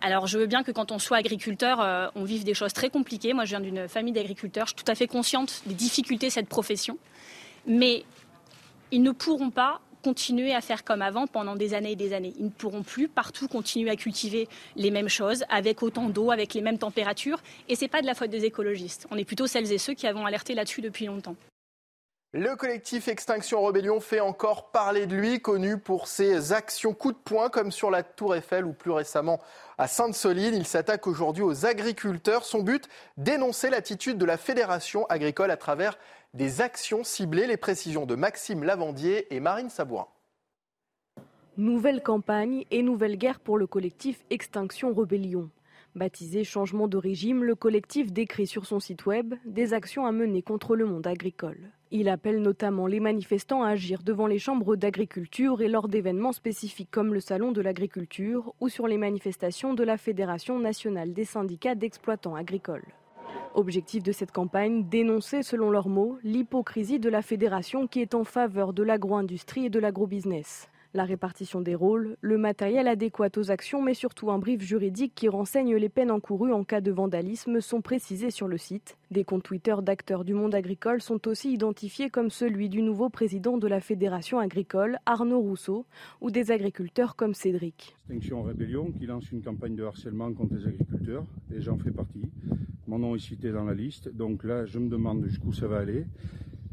[0.00, 2.90] Alors je veux bien que quand on soit agriculteur, euh, on vive des choses très
[2.90, 3.34] compliquées.
[3.34, 6.32] Moi je viens d'une famille d'agriculteurs, je suis tout à fait consciente des difficultés de
[6.32, 6.98] cette profession.
[7.66, 8.04] Mais
[8.90, 12.32] ils ne pourront pas continuer à faire comme avant pendant des années et des années.
[12.38, 16.54] Ils ne pourront plus partout continuer à cultiver les mêmes choses, avec autant d'eau, avec
[16.54, 17.40] les mêmes températures.
[17.68, 19.06] Et ce n'est pas de la faute des écologistes.
[19.12, 21.36] On est plutôt celles et ceux qui avons alerté là-dessus depuis longtemps.
[22.34, 27.18] Le collectif Extinction Rebellion fait encore parler de lui, connu pour ses actions coup de
[27.18, 29.38] poing comme sur la Tour Eiffel ou plus récemment
[29.76, 30.54] à Sainte-Soline.
[30.54, 32.44] Il s'attaque aujourd'hui aux agriculteurs.
[32.44, 35.98] Son but, dénoncer l'attitude de la Fédération agricole à travers
[36.32, 37.46] des actions ciblées.
[37.46, 40.08] Les précisions de Maxime Lavandier et Marine Sabourin.
[41.58, 45.50] Nouvelle campagne et nouvelle guerre pour le collectif Extinction Rebellion.
[45.96, 50.40] Baptisé Changement de régime, le collectif décrit sur son site web des actions à mener
[50.40, 51.72] contre le monde agricole.
[51.94, 56.90] Il appelle notamment les manifestants à agir devant les chambres d'agriculture et lors d'événements spécifiques
[56.90, 61.74] comme le Salon de l'agriculture ou sur les manifestations de la Fédération nationale des syndicats
[61.74, 62.86] d'exploitants agricoles.
[63.54, 68.24] Objectif de cette campagne, dénoncer selon leurs mots l'hypocrisie de la fédération qui est en
[68.24, 73.82] faveur de l'agro-industrie et de l'agro-business la répartition des rôles, le matériel adéquat aux actions,
[73.82, 77.80] mais surtout un brief juridique qui renseigne les peines encourues en cas de vandalisme sont
[77.80, 78.98] précisés sur le site.
[79.10, 83.56] Des comptes Twitter d'acteurs du monde agricole sont aussi identifiés comme celui du nouveau président
[83.56, 85.86] de la Fédération agricole, Arnaud Rousseau,
[86.20, 87.96] ou des agriculteurs comme Cédric.
[88.08, 91.24] Extinction Rébellion qui lance une campagne de harcèlement contre les agriculteurs,
[91.54, 92.30] et j'en fais partie.
[92.86, 95.78] Mon nom est cité dans la liste, donc là je me demande jusqu'où ça va
[95.78, 96.04] aller.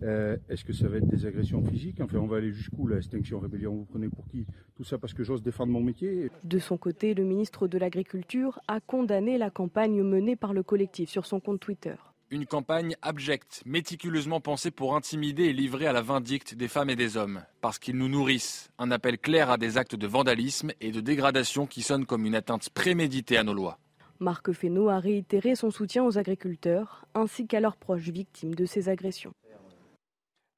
[0.03, 1.99] Euh, est-ce que ça va être des agressions physiques?
[2.01, 4.45] Enfin, on va aller jusqu'où la extinction rébellion Vous prenez pour qui?
[4.75, 8.59] Tout ça parce que j'ose défendre mon métier De son côté, le ministre de l'Agriculture
[8.67, 11.95] a condamné la campagne menée par le collectif sur son compte Twitter.
[12.31, 16.95] Une campagne abjecte, méticuleusement pensée pour intimider et livrer à la vindicte des femmes et
[16.95, 18.69] des hommes, parce qu'ils nous nourrissent.
[18.77, 22.35] Un appel clair à des actes de vandalisme et de dégradation qui sonnent comme une
[22.35, 23.79] atteinte préméditée à nos lois.
[24.19, 28.89] Marc Fesneau a réitéré son soutien aux agriculteurs ainsi qu'à leurs proches victimes de ces
[28.89, 29.33] agressions.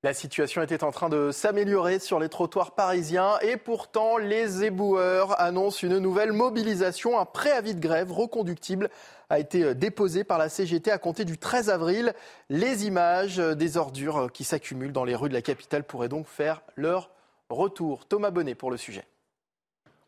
[0.04, 5.40] La situation était en train de s'améliorer sur les trottoirs parisiens et pourtant les éboueurs
[5.40, 7.20] annoncent une nouvelle mobilisation.
[7.20, 8.90] Un préavis de grève reconductible
[9.30, 12.14] a été déposé par la CGT à compter du 13 avril.
[12.50, 16.64] Les images des ordures qui s'accumulent dans les rues de la capitale pourraient donc faire
[16.76, 17.12] leur
[17.52, 18.08] retour.
[18.08, 19.06] Thomas Bonnet pour le sujet.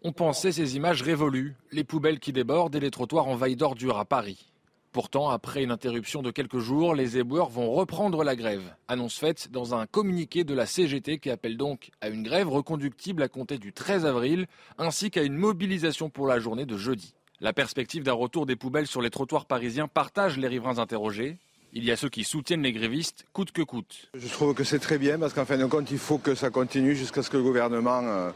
[0.01, 4.05] On pensait ces images révolues, les poubelles qui débordent et les trottoirs envahis d'ordures à
[4.05, 4.52] Paris.
[4.93, 8.75] Pourtant, après une interruption de quelques jours, les éboueurs vont reprendre la grève.
[8.87, 13.23] Annonce faite dans un communiqué de la CGT qui appelle donc à une grève reconductible
[13.23, 14.45] à compter du 13 avril,
[14.77, 17.15] ainsi qu'à une mobilisation pour la journée de jeudi.
[17.41, 21.39] La perspective d'un retour des poubelles sur les trottoirs parisiens partage les riverains interrogés.
[21.73, 24.11] Il y a ceux qui soutiennent les grévistes coûte que coûte.
[24.13, 26.51] Je trouve que c'est très bien parce qu'en fin de compte, il faut que ça
[26.51, 28.31] continue jusqu'à ce que le gouvernement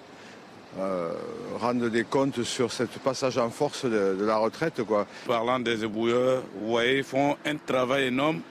[0.79, 1.11] euh,
[1.59, 4.83] rendre des comptes sur ce passage en force de, la retraite.
[4.83, 5.07] Quoi.
[5.25, 8.41] Parlant des ébouilleurs, vous voyez, ils font un travail énorme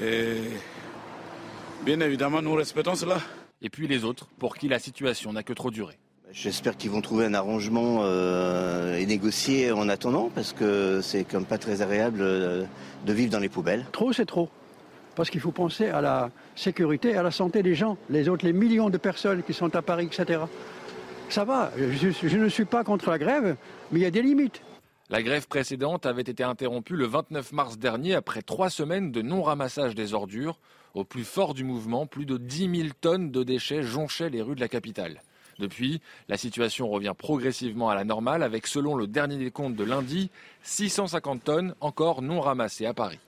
[0.00, 0.42] et
[1.84, 3.18] bien évidemment, nous respectons cela.
[3.62, 5.98] Et puis les autres, pour qui la situation n'a que trop duré.
[6.32, 11.46] J'espère qu'ils vont trouver un arrangement euh, et négocier en attendant, parce que c'est comme
[11.46, 12.64] pas très agréable euh,
[13.06, 13.86] de vivre dans les poubelles.
[13.92, 14.50] Trop, c'est trop.
[15.14, 18.52] Parce qu'il faut penser à la sécurité, à la santé des gens, les autres, les
[18.52, 20.40] millions de personnes qui sont à Paris, etc
[21.28, 23.56] ça va, je, ne suis pas contre la grève,
[23.90, 24.62] mais il y a des limites.
[25.08, 29.94] La grève précédente avait été interrompue le 29 mars dernier après trois semaines de non-ramassage
[29.94, 30.58] des ordures.
[30.94, 34.56] Au plus fort du mouvement, plus de 10 000 tonnes de déchets jonchaient les rues
[34.56, 35.22] de la capitale.
[35.58, 40.30] Depuis, la situation revient progressivement à la normale avec, selon le dernier décompte de lundi,
[40.62, 43.20] 650 tonnes encore non ramassées à Paris.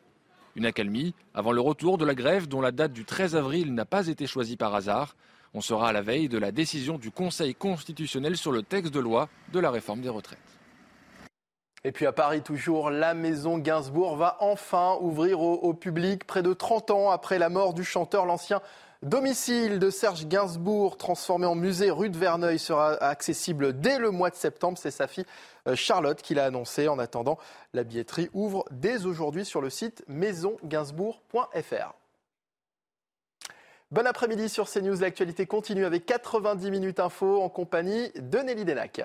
[0.57, 3.85] Une accalmie avant le retour de la grève dont la date du 13 avril n'a
[3.85, 5.15] pas été choisie par hasard.
[5.55, 9.01] On sera à la veille de la décision du Conseil constitutionnel sur le texte de
[9.01, 10.39] loi de la réforme des retraites.
[11.85, 16.53] Et puis à Paris toujours, la maison Gainsbourg va enfin ouvrir au, public près de
[16.53, 18.27] 30 ans après la mort du chanteur.
[18.27, 18.61] L'ancien
[19.03, 24.31] domicile de Serge Gainsbourg, transformé en musée rue de Verneuil, sera accessible dès le mois
[24.31, 24.77] de septembre.
[24.77, 25.25] C'est sa fille
[25.69, 26.89] euh, Charlotte qui l'a annoncé.
[26.89, 27.39] En attendant,
[27.73, 31.95] la billetterie ouvre dès aujourd'hui sur le site maisongainsbourg.fr.
[33.91, 35.01] Bon après-midi sur CNews.
[35.01, 39.01] L'actualité continue avec 90 minutes info en compagnie de Nelly Denac.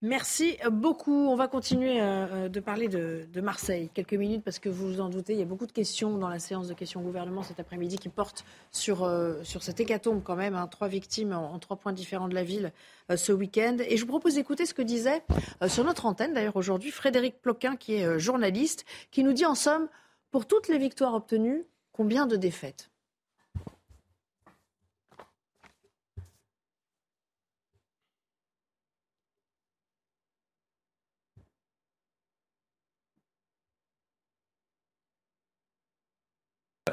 [0.00, 1.28] Merci beaucoup.
[1.28, 3.90] On va continuer euh, euh, de parler de, Marseille.
[3.92, 6.30] Quelques minutes parce que vous vous en doutez, il y a beaucoup de questions dans
[6.30, 10.36] la séance de questions gouvernement cet après-midi qui portent sur, euh, sur cette hécatombe quand
[10.36, 10.54] même.
[10.54, 10.66] Hein.
[10.66, 12.72] trois victimes en, trois points différents de la ville
[13.14, 13.76] ce week-end.
[13.86, 15.22] Et je vous propose d'écouter ce que disait
[15.66, 19.88] sur notre antenne d'ailleurs aujourd'hui Frédéric Ploquin qui est journaliste, qui nous dit en somme,
[20.30, 22.89] pour toutes les victoires obtenues, combien de défaites?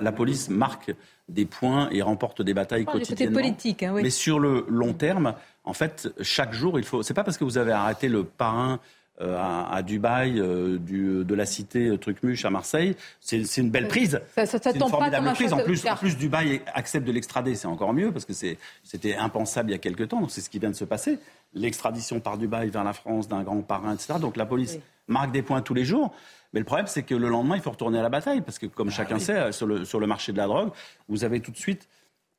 [0.02, 0.94] La police marque
[1.30, 3.40] des points et remporte des batailles quotidiennement.
[3.40, 5.34] politique, hein, Mais sur le long terme,
[5.64, 7.04] en fait, chaque jour, il faut.
[7.04, 8.80] C'est pas parce que vous avez arrêté le parrain
[9.20, 12.96] euh, à, Dubaï, euh, du, de la cité Trucmuche à Marseille.
[13.20, 14.22] C'est une belle prise.
[14.36, 15.54] Ça, ça, c'est une formidable prise.
[15.54, 19.72] En plus, en plus, Dubaï accepte de l'extrader, c'est encore mieux parce que c'était impensable
[19.72, 20.22] il y a quelques temps.
[20.22, 21.18] Donc c'est ce qui vient de se passer.
[21.56, 24.16] L'extradition par Dubaï vers la France d'un grand parrain, etc.
[24.22, 24.78] Donc la police
[25.08, 26.14] marque des points tous les jours.
[26.54, 28.66] Mais le problème, c'est que le lendemain, il faut retourner à la bataille parce que,
[28.66, 30.72] comme ah chacun sait, sur le, sur le marché de la drogue,
[31.08, 31.88] vous avez tout de suite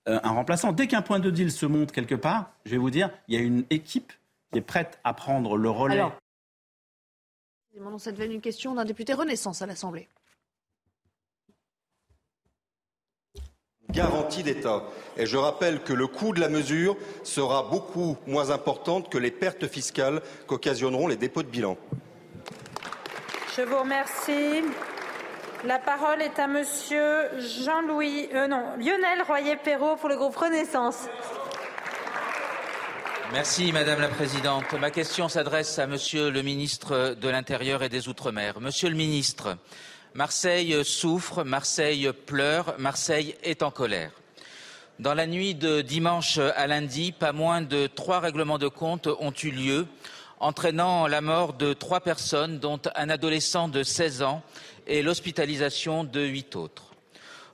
[0.08, 0.72] euh, un remplaçant.
[0.72, 3.38] Dès qu'un point de deal se monte quelque part, je vais vous dire, il y
[3.38, 4.12] a une équipe
[4.52, 6.02] qui est prête à prendre le relais.
[7.98, 10.08] Ça devient une question d'un député Renaissance à l'Assemblée.
[13.90, 14.82] garantie d'État.
[15.16, 19.30] Et je rappelle que le coût de la mesure sera beaucoup moins important que les
[19.30, 21.76] pertes fiscales qu'occasionneront les dépôts de bilan.
[23.58, 24.62] Je vous remercie.
[25.64, 27.28] La parole est à Monsieur
[27.64, 31.08] Jean-Louis, euh, Lionel Royer-Perrault pour le groupe Renaissance.
[33.32, 34.72] Merci Madame la Présidente.
[34.74, 38.60] Ma question s'adresse à Monsieur le ministre de l'Intérieur et des Outre-mer.
[38.60, 39.56] Monsieur le ministre,
[40.14, 44.12] Marseille souffre, Marseille pleure, Marseille est en colère.
[45.00, 49.32] Dans la nuit de dimanche à lundi, pas moins de trois règlements de compte ont
[49.42, 49.86] eu lieu,
[50.40, 54.42] entraînant la mort de trois personnes, dont un adolescent de 16 ans
[54.86, 56.84] et l'hospitalisation de huit autres.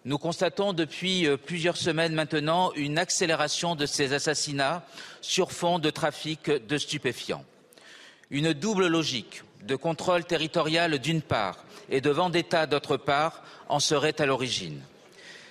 [0.05, 4.85] Nous constatons depuis euh, plusieurs semaines maintenant une accélération de ces assassinats
[5.23, 7.45] sur fond de trafic de stupéfiants.
[8.31, 14.21] Une double logique de contrôle territorial d'une part et de vendetta d'autre part en serait
[14.21, 14.83] à l'origine.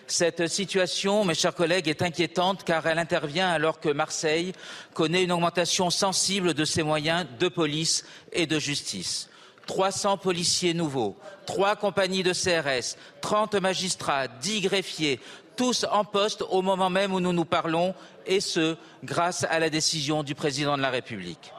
[0.07, 4.53] Cette situation, mes chers collègues, est inquiétante car elle intervient alors que Marseille
[4.93, 9.29] connaît une augmentation sensible de ses moyens de police et de justice.
[9.65, 15.21] 300 policiers nouveaux, trois compagnies de CRS, 30 magistrats, 10 greffiers,
[15.55, 17.95] tous en poste au moment même où nous nous parlons,
[18.25, 21.53] et ce, grâce à la décision du président de la République.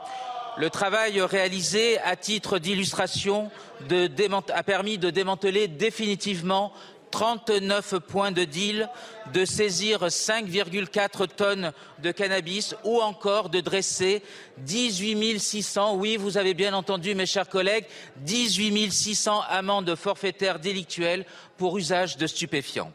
[0.56, 3.50] Le travail réalisé à titre d'illustration
[3.90, 6.72] a permis de démanteler définitivement
[7.14, 8.90] 39 points de deal,
[9.32, 14.20] de saisir 5,4 tonnes de cannabis ou encore de dresser
[14.58, 17.84] 18 600, oui, vous avez bien entendu mes chers collègues,
[18.16, 21.24] 18 600 amendes forfaitaires délictuelles
[21.56, 22.90] pour usage de stupéfiants.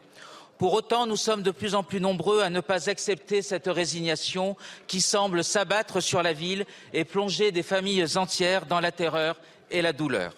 [0.57, 4.57] Pour autant, nous sommes de plus en plus nombreux à ne pas accepter cette résignation
[4.87, 9.37] qui semble s'abattre sur la ville et plonger des familles entières dans la terreur
[9.71, 10.33] et la douleur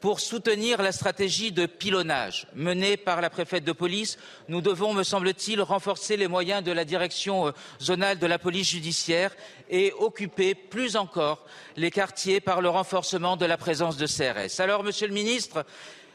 [0.00, 5.02] pour soutenir la stratégie de pilonnage menée par la préfète de police, nous devons, me
[5.02, 9.34] semble-t-il, renforcer les moyens de la direction euh, zonale de la police judiciaire
[9.68, 11.44] et occuper plus encore
[11.76, 14.60] les quartiers par le renforcement de la présence de CRS.
[14.60, 15.66] Alors, Monsieur le Ministre,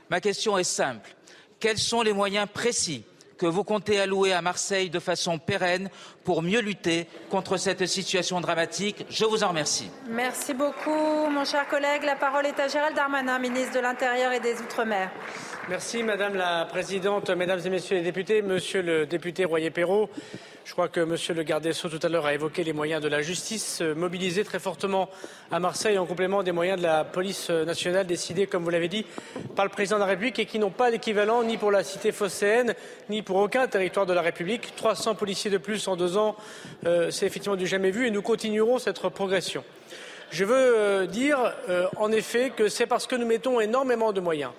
[0.09, 1.15] ma question est simple.
[1.59, 3.03] Quels sont les moyens précis
[3.37, 5.89] que vous comptez allouer à Marseille de façon pérenne
[6.25, 9.05] pour mieux lutter contre cette situation dramatique.
[9.09, 9.89] Je vous en remercie.
[10.09, 12.03] Merci beaucoup, mon cher collègue.
[12.03, 15.11] La parole est à Gérald Darmanin, ministre de l'Intérieur et des Outre-mer.
[15.69, 20.09] Merci Madame la Présidente, Mesdames et Messieurs les députés, Monsieur le député Royer-Perrault.
[20.65, 22.99] Je crois que Monsieur le garde des Sceaux tout à l'heure a évoqué les moyens
[22.99, 25.09] de la justice euh, mobilisés très fortement
[25.51, 29.05] à Marseille en complément des moyens de la police nationale décidés, comme vous l'avez dit,
[29.55, 32.11] par le président de la République et qui n'ont pas d'équivalent ni pour la cité
[32.11, 32.73] phocéenne
[33.09, 34.75] ni pour aucun territoire de la République.
[34.75, 36.14] 300 policiers de plus en deux ans,
[36.85, 39.63] euh, c'est effectivement du jamais vu et nous continuerons cette progression.
[40.31, 41.53] Je veux euh, dire
[41.97, 44.51] en effet que c'est parce que nous mettons énormément de moyens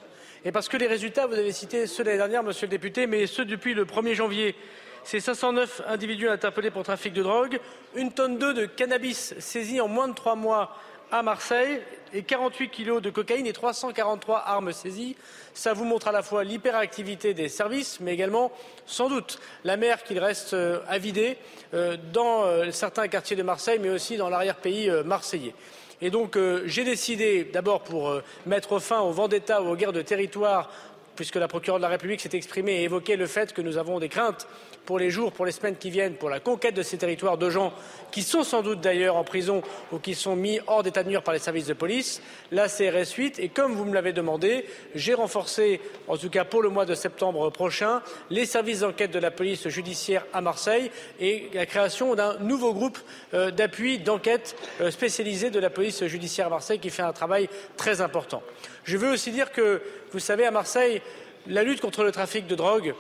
[0.44, 3.08] et parce que les résultats, vous avez cité ceux de l'année dernière, monsieur le député,
[3.08, 4.54] mais ceux depuis le 1er janvier,
[5.02, 7.58] c'est 509 individus interpellés pour trafic de drogue,
[7.96, 10.76] une tonne d'œufs de cannabis saisis en moins de trois mois
[11.10, 11.80] à Marseille
[12.12, 15.16] et 48 kilos de cocaïne et 343 armes saisies.
[15.54, 18.52] Ça vous montre à la fois l'hyperactivité des services, mais également,
[18.86, 21.36] sans doute, la mer qu'il reste euh, à vider
[21.74, 25.54] euh, dans euh, certains quartiers de Marseille, mais aussi dans l'arrière-pays marseillais.
[26.02, 30.70] Et donc j'ai décidé, d'abord pour mettre fin au vendetta ou aux guerres de territoire,
[31.16, 33.98] puisque la procureure de la République s'est exprimée et évoqué le fait que nous avons
[33.98, 34.46] des craintes
[34.84, 37.50] pour les jours, pour les semaines qui viennent, pour la conquête de ces territoires de
[37.50, 37.72] gens
[38.12, 41.22] qui sont sans doute d'ailleurs en prison ou qui sont mis hors d'état de nuire
[41.22, 42.22] par les services de police.
[42.52, 44.64] La CRS 8, et comme vous me l'avez demandé,
[44.94, 48.00] j'ai renforcé, en tout cas pour le mois de septembre prochain,
[48.30, 52.98] les services d'enquête de la police judiciaire à Marseille et la création d'un nouveau groupe
[53.34, 57.48] euh, d'appui d'enquête euh, spécialisé de la police judiciaire à Marseille qui fait un travail
[57.76, 58.42] très important.
[58.84, 61.02] Je veux aussi dire que, vous savez, à Marseille,
[61.48, 62.94] la lutte contre le trafic de drogue,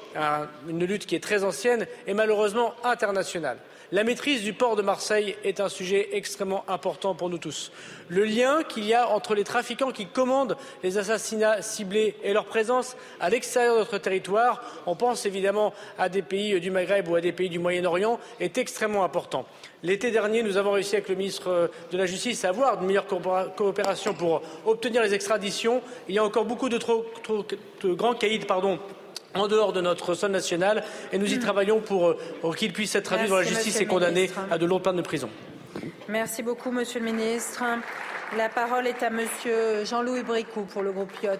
[0.68, 3.58] une lutte qui est très ancienne, est malheureusement internationale.
[3.92, 7.70] La maîtrise du port de Marseille est un sujet extrêmement important pour nous tous.
[8.08, 12.46] Le lien qu'il y a entre les trafiquants qui commandent les assassinats ciblés et leur
[12.46, 17.14] présence à l'extérieur de notre territoire, on pense évidemment à des pays du Maghreb ou
[17.14, 19.46] à des pays du Moyen-Orient, est extrêmement important.
[19.84, 23.06] L'été dernier, nous avons réussi avec le ministre de la Justice à avoir une meilleure
[23.06, 25.80] coopération pour obtenir les extraditions.
[26.08, 27.06] Il y a encore beaucoup de, trop,
[27.84, 28.80] de grands caïds pardon,
[29.40, 33.04] en dehors de notre sol national et nous y travaillons pour, pour qu'il puisse être
[33.04, 35.28] traduit dans la justice et condamné à de longues peines de prison.
[36.08, 37.62] Merci beaucoup, Monsieur le ministre.
[38.36, 41.30] La parole est à Monsieur Jean-Louis Bricou pour le groupe Piot.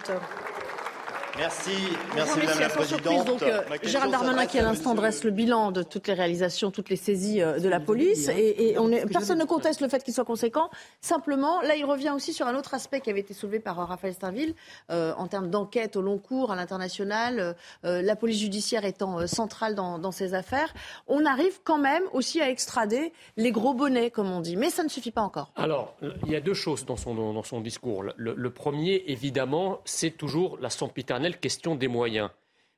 [1.38, 1.70] Merci,
[2.14, 3.26] merci Madame la Présidente.
[3.26, 6.88] Donc, euh, Gérald Darmanin qui à l'instant dresse le bilan de toutes les réalisations, toutes
[6.88, 10.02] les saisies euh, de la police, et, et on est, personne ne conteste le fait
[10.02, 10.70] qu'il soit conséquent.
[11.00, 13.84] Simplement, là, il revient aussi sur un autre aspect qui avait été soulevé par euh,
[13.84, 14.54] Raphaël Steinville
[14.90, 19.26] euh, en termes d'enquête au long cours à l'international, euh, la police judiciaire étant euh,
[19.26, 20.72] centrale dans, dans, ces affaires.
[21.06, 24.82] On arrive quand même aussi à extrader les gros bonnets, comme on dit, mais ça
[24.82, 25.52] ne suffit pas encore.
[25.56, 28.02] Alors, il y a deux choses dans son, dans son discours.
[28.02, 32.30] Le, le premier, évidemment, c'est toujours la sempiternelle question des moyens.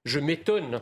[0.04, 0.80] Je m'étonne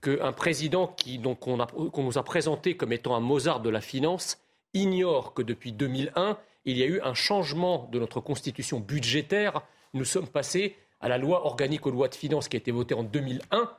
[0.00, 4.38] qu'un président qui, qu'on, nous a présenté comme étant un Mozart de la finance
[4.74, 9.62] ignore que depuis 2001, il y a eu un changement de notre constitution budgétaire.
[9.94, 12.94] Nous sommes passés à la loi organique aux lois de finances qui a été votée
[12.94, 13.70] en 2001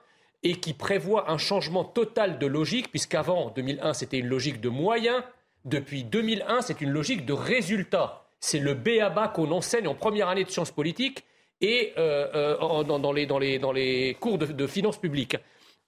[0.44, 4.70] et qui prévoit un changement total de logique, puisqu'avant, en 2001, c'était une logique de
[4.70, 5.22] moyens.
[5.66, 8.26] Depuis 2001, c'est une logique de résultats.
[8.40, 11.26] C'est le B à bas qu'on enseigne en première année de sciences politiques
[11.62, 15.38] et euh, euh, dans, les, cours de, de finances publiques.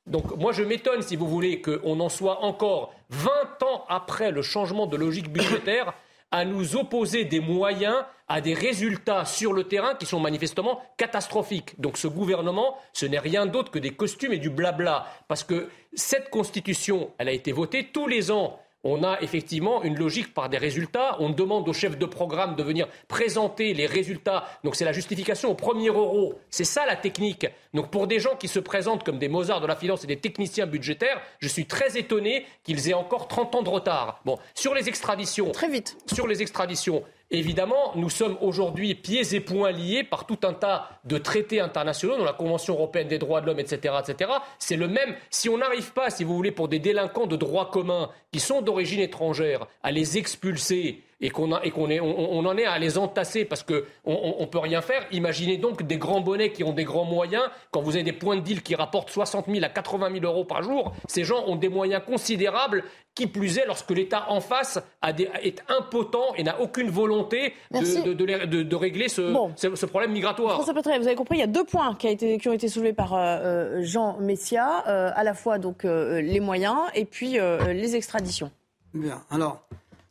[0.08, 3.32] Donc moi je m'étonne, si vous voulez, qu'on en soit encore 20
[3.64, 5.94] ans après le changement de logique budgétaire
[6.32, 11.80] à nous opposer des moyens à des résultats sur le terrain qui sont manifestement catastrophiques.
[11.80, 15.06] Donc ce gouvernement, ce n'est rien d'autre que des costumes et du blabla.
[15.28, 19.96] Parce que cette constitution, elle a été votée tous les ans on a effectivement une
[19.96, 21.18] logique par des résultats.
[21.20, 24.46] On demande aux chefs de programme de venir présenter les résultats.
[24.64, 26.40] Donc c'est la justification au premier euro.
[26.50, 27.48] C'est ça la technique.
[27.74, 30.20] Donc pour des gens qui se présentent comme des Mozart de la finance et des
[30.20, 34.22] techniciens budgétaires, je suis très étonné qu'ils aient encore 30 ans de retard.
[34.26, 35.52] Bon, sur les extraditions.
[35.52, 35.98] Très vite.
[36.12, 37.04] Sur les extraditions.
[37.34, 42.18] Évidemment, nous sommes aujourd'hui pieds et poings liés par tout un tas de traités internationaux,
[42.18, 44.32] dont la Convention européenne des droits de l'homme, etc., etc.
[44.60, 45.16] C'est le même.
[45.30, 48.62] Si on n'arrive pas, si vous voulez, pour des délinquants de droit commun qui sont
[48.62, 53.74] d'origine étrangère, à les expulser et qu'on on, en est à les entasser parce qu'on
[54.06, 55.06] ne peut rien faire.
[55.12, 57.44] Imaginez donc des grands bonnets qui ont des grands moyens.
[57.72, 60.46] Quand vous avez des points de deal qui rapportent 60 000 à 80 000 euros
[60.46, 62.84] par jour, ces gens ont des moyens considérables.
[63.14, 69.10] Qui plus est, lorsque l'État en face est impotent et n'a aucune volonté de, régler
[69.10, 70.54] ce, problème migratoire.
[70.54, 72.08] François vous avez compris, il y a deux points qui,
[72.48, 76.78] ont été soulevés par euh, euh, Jean Messia, euh, à la fois donc les moyens
[76.96, 78.50] et puis les extraditions.
[78.94, 79.22] Bien.
[79.30, 79.62] Alors,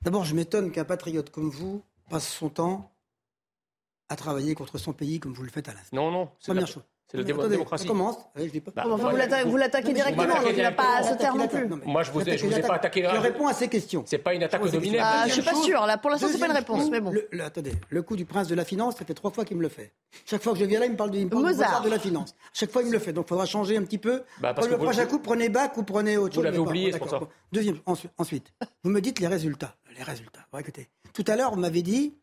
[0.03, 2.91] D'abord, je m'étonne qu'un patriote comme vous passe son temps
[4.09, 5.97] à travailler contre son pays comme vous le faites à l'instant.
[5.97, 6.31] Non, non.
[6.45, 6.85] Première chose.
[7.11, 7.83] C'est la démocratie.
[7.83, 8.17] Ça commence.
[8.37, 8.71] je dis pas...
[8.71, 8.85] Bah,
[9.45, 11.67] vous l'attaquez directement, donc il n'a pas à se taire non plus.
[11.85, 13.03] Moi, je vous ai, vous ai pas attaqué.
[13.13, 14.05] Je réponds à ces questions.
[14.07, 15.05] C'est pas une attaque dominaire.
[15.05, 15.85] Ah, je suis pas sûr.
[15.87, 16.89] Là, pour l'instant, c'est pas une réponse.
[16.91, 17.13] Mais bon.
[17.41, 19.69] attendez, le coup du prince de la finance, ça fait trois fois qu'il me le
[19.69, 19.93] fait.
[20.25, 21.99] Chaque fois que je viens là, il me parle, de, il me parle de la
[21.99, 22.35] finance.
[22.53, 23.13] Chaque fois, il me le fait.
[23.13, 24.23] Donc, il faudra changer un petit peu.
[24.41, 26.43] Bah, parce le prochain coup, prenez bac ou prenez autre chose.
[26.43, 27.21] Vous l'avez oublié, c'est pour ça.
[27.53, 27.79] Deuxième,
[28.19, 28.53] ensuite,
[28.85, 29.75] vous me dites les résultats.
[29.97, 30.47] Les résultats.
[30.59, 32.17] écoutez, tout à l'heure, vous m'avez dit,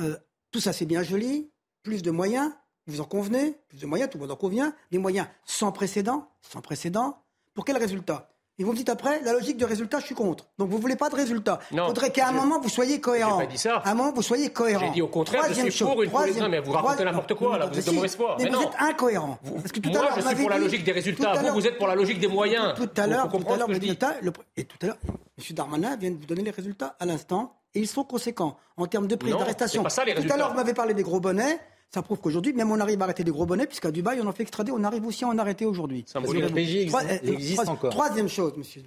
[0.00, 0.16] euh,
[0.50, 1.50] tout ça c'est bien joli,
[1.82, 2.52] plus de moyens,
[2.88, 4.74] vous en convenez Plus de moyens, tout le monde en convient.
[4.90, 7.22] Des moyens sans précédent, sans précédent.
[7.52, 8.30] Pour quel résultat?
[8.58, 10.46] Et vous me dites après, la logique de résultat, je suis contre.
[10.58, 11.60] Donc vous voulez pas de résultat.
[11.70, 13.38] Il faudrait qu'à un moment, vous soyez cohérent.
[13.38, 13.76] Pas dit ça.
[13.76, 14.86] À un moment, vous soyez cohérent.
[14.86, 17.66] J'ai dit au contraire, je suis pour une troisième, mais vous racontez n'importe quoi, là,
[17.66, 18.36] vous êtes de mauvaise foi.
[18.38, 19.38] Mais, vous êtes incohérent.
[19.42, 21.34] Parce que tout moi, à je suis pour la logique des résultats.
[21.34, 22.74] Vous, vous êtes pour la logique des moyens.
[22.74, 23.68] Tout à l'heure, tout à l'heure,
[24.56, 25.44] et tout à l'heure, M.
[25.54, 29.06] Darmanin vient de vous donner les résultats à l'instant, et ils sont conséquents en termes
[29.06, 29.84] de prix d'arrestation.
[29.84, 31.60] Tout à l'heure, vous m'avez parlé des gros bonnets.
[31.92, 34.32] Ça prouve qu'aujourd'hui, même on arrive à arrêter des gros bonnets, puisqu'à Dubaï, on en
[34.32, 36.04] fait extrader, on arrive aussi à en arrêter aujourd'hui.
[37.22, 37.90] existe encore.
[37.90, 38.82] Troisième chose, monsieur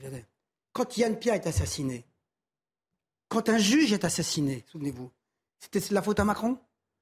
[0.72, 2.06] Quand Yann Pia est assassiné,
[3.28, 5.10] quand un juge est assassiné, souvenez-vous,
[5.60, 6.58] c'était de la faute à Macron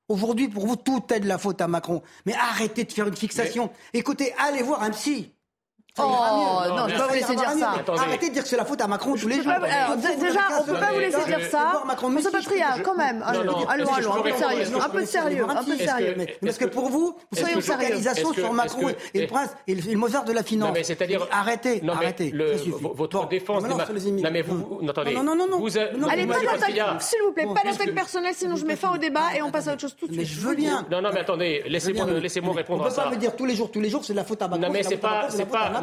[0.10, 2.02] Aujourd'hui, pour vous, tout est de la faute à Macron.
[2.26, 3.72] Mais arrêtez de faire une fixation.
[3.94, 5.32] Écoutez, allez voir un psy.
[6.02, 7.74] Oh, non, je peux pas vous laisser dire ça.
[7.98, 9.54] Arrêtez de dire que c'est la faute à Macron tous les jours.
[10.20, 11.84] Déjà, on peut pas vous laisser dire ça.
[12.10, 13.24] Monsieur Patria, quand même.
[13.26, 14.66] Allons, allons, un peu sérieux.
[14.80, 16.16] Un peu sérieux, un peu sérieux.
[16.42, 17.98] Parce que pour vous, soyons sérieux.
[18.34, 20.78] sur Macron et le prince et le Mozart de la finance.
[21.32, 22.34] Arrêtez, arrêtez.
[22.94, 23.64] Votre défense.
[23.64, 23.78] Non,
[24.32, 25.14] mais vous, attendez.
[25.14, 25.66] Non, non, non,
[26.10, 29.36] Allez, pas d'attaque, s'il vous plaît, pas d'attaque personnelle, sinon je mets fin au débat
[29.36, 30.22] et on passe à autre chose tout de suite.
[30.22, 30.86] Mais je veux bien.
[30.92, 33.02] Non, non, mais attendez, laissez-moi répondre à ça.
[33.02, 34.42] On peut pas me dire tous les jours, tous les jours, c'est de la faute
[34.42, 34.68] à Macron.
[34.68, 35.28] Non, mais c'est pas,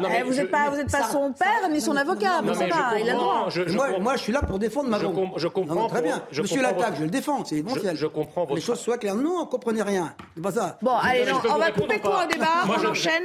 [0.07, 0.23] pas.
[0.23, 2.41] Vous n'êtes pas, vous êtes pas son père ni son avocat.
[2.43, 3.99] Vous savez pas, il a le droit.
[3.99, 5.31] Moi, je suis là pour défendre Macron.
[5.37, 5.87] Je comprends.
[5.87, 6.21] Très bien.
[6.35, 7.43] Monsieur l'attaque, je le défends.
[7.45, 7.95] C'est essentiel.
[7.95, 8.47] Je comprends.
[8.53, 9.15] Les choses soient claires.
[9.15, 10.13] Non, on comprenez rien.
[10.35, 10.77] C'est pas ça.
[10.81, 12.63] Bon, allez, on va couper court au débat.
[12.67, 13.23] On enchaîne.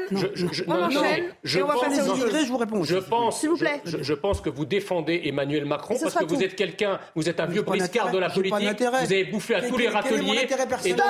[0.67, 1.25] On enchaîne.
[1.45, 2.83] Et on va passer aux Je vous réponds.
[2.85, 3.41] Je pense.
[3.41, 3.81] S'il vous plaît.
[3.85, 7.47] Je pense que vous défendez Emmanuel Macron parce que vous êtes quelqu'un, vous êtes un
[7.47, 8.53] vieux briscard de la politique.
[8.53, 10.49] Vous avez bouffé à tous les râteliers.
[10.85, 11.05] Et donc,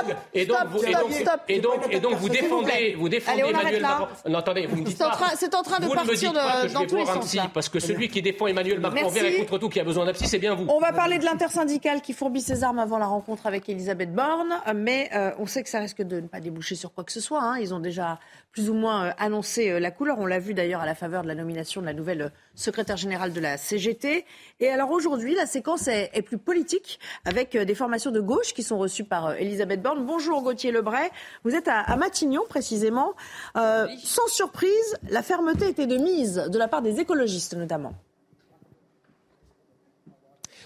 [1.48, 4.06] et donc, et donc, vous défendez, vous défendez Emmanuel Macron.
[4.28, 5.18] Non, attendez, vous me dites pas.
[5.36, 7.36] C'est en train de partir dans tous les sens.
[7.52, 10.12] Parce que celui qui défend Emmanuel Macron envers et contre tout, qui a besoin d'un
[10.12, 10.66] psy, c'est bien vous.
[10.68, 14.54] On va parler de l'intersyndicale qui fourbit ses armes avant la rencontre avec Elisabeth Borne,
[14.74, 17.56] mais on sait que ça risque de ne pas déboucher sur quoi que ce soit.
[17.60, 18.18] Ils ont déjà
[18.52, 20.18] plus ou moins euh, annoncé euh, la couleur.
[20.18, 22.96] On l'a vu d'ailleurs à la faveur de la nomination de la nouvelle euh, secrétaire
[22.96, 24.24] générale de la CGT.
[24.60, 28.78] Et alors aujourd'hui, la séquence est, plus politique avec des formations de gauche qui sont
[28.78, 30.04] reçues par Elisabeth Borne.
[30.04, 31.10] Bonjour Gauthier Lebray.
[31.44, 33.14] Vous êtes à, Matignon précisément.
[33.54, 37.94] Sans surprise, la fermeté était de mise de la part des écologistes notamment.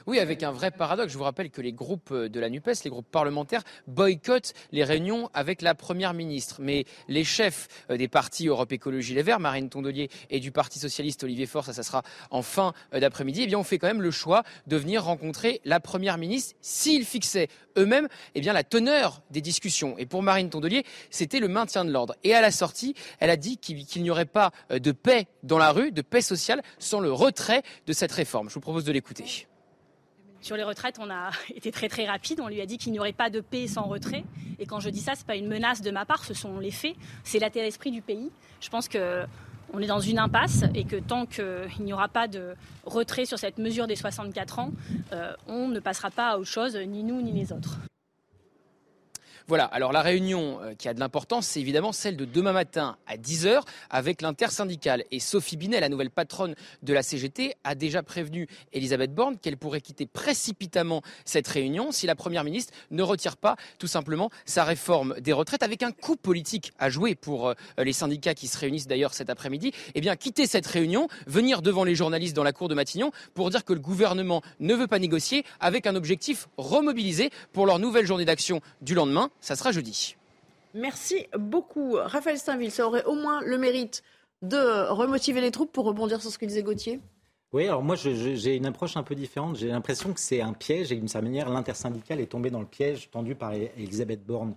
[0.06, 1.12] Oui, avec un vrai paradoxe.
[1.12, 5.30] Je vous rappelle que les groupes de la NUPES, les groupes parlementaires, boycottent les réunions
[5.34, 6.58] avec la Première ministre.
[6.60, 10.78] Mais les chefs euh, des partis Europe Écologie Les Verts, Marine Tondelier, et du Parti
[10.78, 14.12] Socialiste Olivier Faure, ça, sera en fin euh, d'après-midi, eh bien, fait quand même le
[14.12, 19.98] choix de venir rencontrer la Première ministre s'ils fixaient eux-mêmes eh la teneur des discussions.
[19.98, 22.14] Et pour Marine Tondelier, c'était le maintien de l'ordre.
[22.22, 25.58] Et à la sortie, elle a dit qu'il n'y aurait pas euh, de paix dans
[25.58, 28.48] la rue, de paix sociale, sans le retrait de cette réforme.
[28.48, 29.48] Je vous propose de l'écouter.
[30.46, 32.38] Sur les retraites, on a été très très rapide.
[32.38, 34.22] On lui a dit qu'il n'y aurait pas de paix sans retrait.
[34.60, 36.60] Et quand je dis ça, ce n'est pas une menace de ma part, ce sont
[36.60, 36.94] les faits.
[37.24, 38.30] C'est l'état d'esprit du pays.
[38.60, 42.54] Je pense qu'on est dans une impasse et que tant qu'il n'y aura pas de
[42.84, 44.70] retrait sur cette mesure des 64 ans,
[45.12, 47.80] euh, on ne passera pas à autre chose, ni nous ni les autres.
[49.48, 52.96] Voilà, alors la réunion euh, qui a de l'importance, c'est évidemment celle de demain matin
[53.06, 55.04] à 10h avec l'intersyndicale.
[55.12, 59.56] Et Sophie Binet, la nouvelle patronne de la CGT, a déjà prévenu Elisabeth Borne qu'elle
[59.56, 64.64] pourrait quitter précipitamment cette réunion si la Première ministre ne retire pas tout simplement sa
[64.64, 68.58] réforme des retraites avec un coup politique à jouer pour euh, les syndicats qui se
[68.58, 69.70] réunissent d'ailleurs cet après-midi.
[69.94, 73.50] Eh bien, quitter cette réunion, venir devant les journalistes dans la cour de Matignon pour
[73.50, 78.06] dire que le gouvernement ne veut pas négocier avec un objectif remobilisé pour leur nouvelle
[78.06, 80.16] journée d'action du lendemain ça sera jeudi.
[80.74, 81.94] Merci beaucoup.
[81.94, 84.02] Raphaël Steinville, ça aurait au moins le mérite
[84.42, 87.00] de remotiver les troupes pour rebondir sur ce que disait Gauthier?
[87.52, 89.56] Oui, alors moi j'ai une approche un peu différente.
[89.56, 92.66] J'ai l'impression que c'est un piège et d'une certaine manière l'intersyndicale est tombée dans le
[92.66, 94.54] piège tendu par Elisabeth Borne.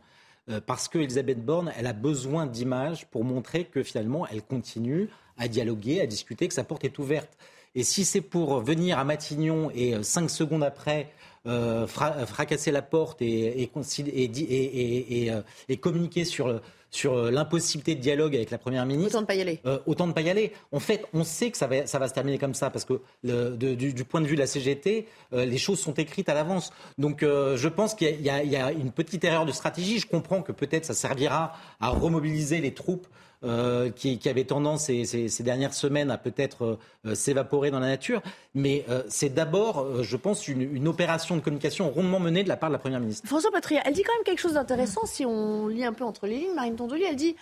[0.50, 5.10] Euh, parce que Elisabeth Borne, elle a besoin d'images pour montrer que finalement elle continue
[5.38, 7.38] à dialoguer, à discuter, que sa porte est ouverte.
[7.76, 11.12] Et si c'est pour venir à Matignon et euh, cinq secondes après
[11.48, 16.60] euh, fracasser la porte et, et, euh, et, communiquer sur,
[16.92, 19.12] sur l'impossibilité de dialogue avec la Première ministre.
[19.12, 19.60] Autant de pas y aller.
[19.66, 20.52] Euh, autant de pas y aller.
[20.74, 23.02] En fait, on sait que ça va, ça va se terminer comme ça parce que
[23.24, 26.72] du, point de vue de la CGT, les choses sont écrites à l'avance.
[26.98, 30.00] Donc je pense qu'il y, y, a une petite erreur de stratégie.
[30.00, 33.08] Je comprends que peut-être ça servira à remobiliser les troupes
[33.46, 38.22] euh, qui, avait tendance ces, dernières semaines à peut-être euh, s'évaporer dans la nature.
[38.54, 42.70] Mais euh, c'est d'abord, je pense, une, opération de communication rondement menée de la part
[42.70, 43.26] de la Première ministre.
[43.28, 46.28] François Patria, elle dit quand même quelque chose d'intéressant si on lit un peu entre
[46.28, 46.54] les lignes.
[46.54, 47.38] Marine Tondelier, elle dit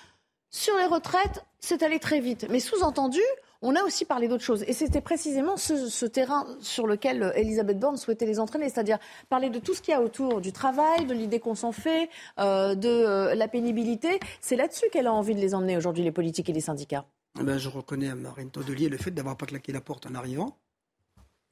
[0.52, 2.46] sur les retraites, c'est allé très vite.
[2.52, 3.22] Mais sous-entendu,
[3.62, 4.64] on a aussi parlé d'autre chose.
[4.68, 9.00] Et c'était précisément ce, terrain sur lequel euh, Elisabeth Borne souhaitait les entraîner, c'est-à-dire
[9.30, 12.10] parler de tout ce qu'il y a autour du travail, de l'idée qu'on s'en fait,
[12.40, 14.20] euh, de euh, la pénibilité.
[14.42, 17.06] C'est là-dessus qu'elle a envie de les emmener aujourd'hui, les politiques et les syndicats.
[17.40, 20.16] Eh ben, je reconnais à Marine Tondelier le fait d'avoir pas claqué la porte en
[20.16, 20.58] arrivant,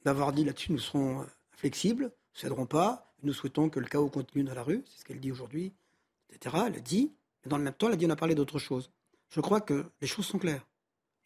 [0.04, 4.08] d'avoir dit là-dessus nous serons flexibles, nous ne céderons pas, nous souhaitons que le chaos
[4.08, 5.72] continue dans la rue, c'est ce qu'elle dit aujourd'hui,
[6.32, 6.56] etc.
[6.66, 7.12] Elle a dit,
[7.44, 8.90] mais dans le même temps, elle a dit on a parlé d'autre chose.
[9.28, 10.66] Je crois que les choses sont claires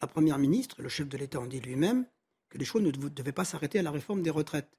[0.01, 2.05] la Première ministre le chef de l'État ont dit lui-même
[2.49, 4.69] que les choses ne devaient pas s'arrêter à la réforme des retraites.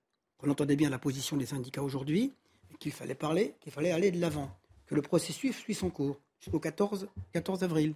[0.40, 2.34] On entendait bien la position des syndicats aujourd'hui,
[2.80, 4.50] qu'il fallait parler, qu'il fallait aller de l'avant,
[4.86, 7.94] que le processus suit son cours jusqu'au 14, 14 avril.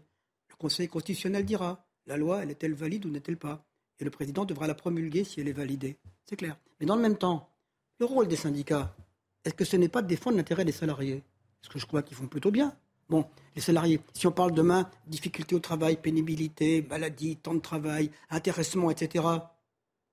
[0.48, 3.66] Le Conseil constitutionnel dira la loi, elle est-elle valide ou n'est-elle pas?
[3.98, 5.96] Et le président devra la promulguer si elle est validée.
[6.24, 6.56] C'est clair.
[6.78, 7.50] Mais dans le même temps,
[7.98, 8.94] le rôle des syndicats,
[9.44, 11.24] est-ce que ce n'est pas de défendre l'intérêt des salariés?
[11.60, 12.76] Parce que je crois qu'ils font plutôt bien?
[13.08, 18.10] Bon, les salariés, si on parle demain, difficultés au travail, pénibilité, maladie, temps de travail,
[18.30, 19.24] intéressement, etc.,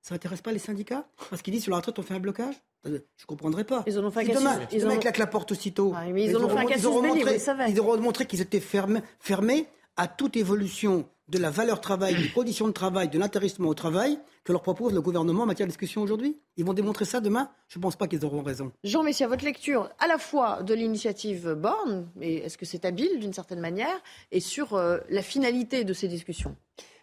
[0.01, 2.55] ça n'intéresse pas les syndicats Parce qu'ils disent sur la retraite, on fait un blocage?
[2.85, 3.83] Je ne comprendrais pas.
[3.87, 5.93] Ils en ont fait si demain, ils demain la porte aussitôt.
[5.95, 7.39] Ah, mais ils, ont fait ils, auront montré,
[7.69, 9.67] ils auront montré qu'ils étaient fermés, fermés
[9.97, 14.19] à toute évolution de la valeur travail, des conditions de travail, de l'intéressement au travail
[14.43, 16.37] que leur propose le gouvernement en matière de discussion aujourd'hui.
[16.57, 17.49] Ils vont démontrer ça demain.
[17.69, 18.71] Je ne pense pas qu'ils auront raison.
[18.83, 23.19] Jean Messia, votre lecture à la fois de l'initiative Borne, mais est-ce que c'est habile
[23.19, 26.55] d'une certaine manière, et sur euh, la finalité de ces discussions?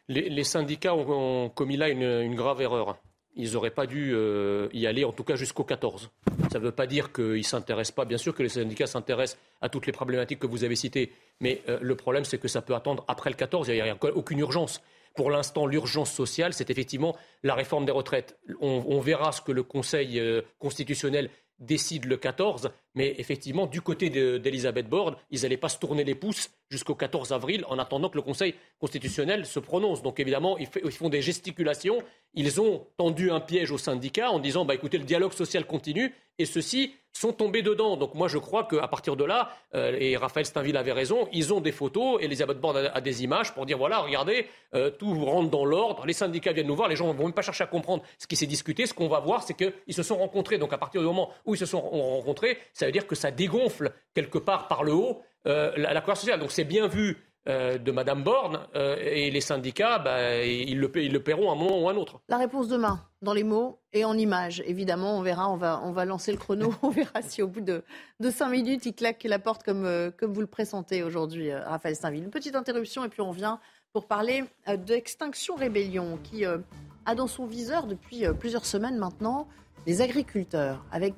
[0.08, 2.98] Les, syndicats ont, commis là une grave erreur
[3.36, 6.10] ils n'auraient pas dû euh, y aller, en tout cas jusqu'au 14.
[6.50, 8.04] Ça ne veut pas dire qu'ils ne s'intéressent pas.
[8.04, 11.62] Bien sûr que les syndicats s'intéressent à toutes les problématiques que vous avez citées, mais
[11.68, 13.68] euh, le problème, c'est que ça peut attendre après le 14.
[13.68, 14.82] Il n'y a, aucune urgence.
[15.14, 18.38] Pour l'instant, l'urgence sociale, c'est effectivement la réforme des retraites.
[18.60, 24.10] On, verra ce que le Conseil euh, constitutionnel décide le 14, mais effectivement, du côté
[24.10, 28.16] d'Elisabeth Borne, ils n'allaient pas se tourner les pouces jusqu'au 14 avril en attendant que
[28.16, 30.02] le Conseil constitutionnel se prononce.
[30.02, 32.02] Donc évidemment, ils, font des gesticulations.
[32.34, 36.14] Ils ont tendu un piège aux syndicats en disant bah, écoutez, le dialogue social continue
[36.38, 37.96] et ceux-ci sont tombés dedans.
[37.96, 41.52] Donc moi, je crois qu'à partir de là, euh, et Raphaël Steinville avait raison, ils
[41.52, 45.50] ont des photos, Elisabeth Borne a, des images pour dire voilà, regardez, euh, tout rentre
[45.50, 47.66] dans l'ordre, les syndicats viennent nous voir, les gens ne vont même pas chercher à
[47.66, 48.86] comprendre ce qui s'est discuté.
[48.86, 50.58] Ce qu'on va voir, c'est qu'ils se sont rencontrés.
[50.58, 53.30] Donc à partir du moment où ils se sont rencontrés, ça veut dire que ça
[53.30, 56.40] dégonfle quelque part par le haut euh, la, la sociale.
[56.40, 60.90] Donc c'est bien vu euh, de Madame Borne euh, et les syndicats, bah, ils, le,
[60.96, 62.20] ils, le, paieront à un moment ou à un autre.
[62.28, 64.62] La réponse demain, dans les mots et en images.
[64.66, 67.60] Évidemment, on verra, on va, on va lancer le chrono, on verra si au bout
[67.60, 67.84] de,
[68.18, 72.24] de cinq minutes, il claque la porte comme, comme vous le pressentez aujourd'hui, Raphaël Steinville.
[72.24, 73.60] Une petite interruption et puis on vient
[73.92, 74.44] pour parler
[74.86, 79.48] d'Extinction Rébellion qui a dans son viseur depuis plusieurs semaines maintenant
[79.86, 81.14] les agriculteurs avec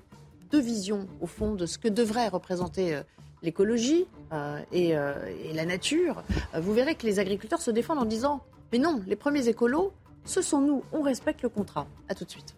[0.53, 3.03] deux visions au fond de ce que devrait représenter
[3.43, 6.23] l'écologie euh, euh, et, la nature,
[6.55, 8.43] euh, vous verrez que les agriculteurs se défendent en disant
[8.73, 9.93] Mais non, les premiers écolos,
[10.25, 11.87] ce sont nous, on respecte le contrat.
[12.09, 12.55] A tout de suite.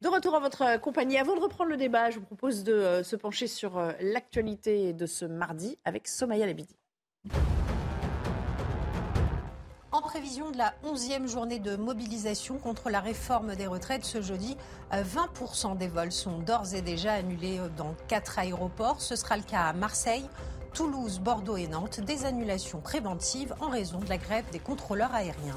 [0.00, 1.18] De retour à votre compagnie.
[1.18, 5.24] Avant de reprendre le débat, je vous propose de se pencher sur l'actualité de ce
[5.24, 6.76] mardi avec Somaya Labidi.
[9.90, 14.54] En prévision de la 11e journée de mobilisation contre la réforme des retraites ce jeudi,
[14.92, 19.00] 20% des vols sont d'ores et déjà annulés dans quatre aéroports.
[19.00, 20.28] Ce sera le cas à Marseille,
[20.74, 22.00] Toulouse, Bordeaux et Nantes.
[22.00, 25.56] Des annulations préventives en raison de la grève des contrôleurs aériens.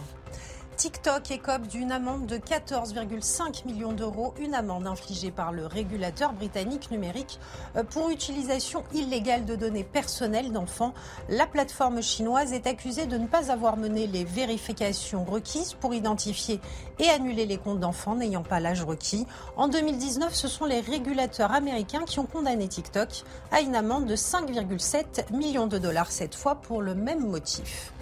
[0.81, 6.89] TikTok écope d'une amende de 14,5 millions d'euros, une amende infligée par le régulateur britannique
[6.89, 7.39] numérique
[7.75, 10.95] euh, pour utilisation illégale de données personnelles d'enfants.
[11.29, 16.59] La plateforme chinoise est accusée de ne pas avoir mené les vérifications requises pour identifier
[16.97, 19.27] et annuler les comptes d'enfants n'ayant pas l'âge requis.
[19.57, 23.21] En 2019, ce sont les régulateurs américains qui ont condamné TikTok
[23.51, 27.93] à une amende de 5,7 millions de dollars cette fois pour le même motif.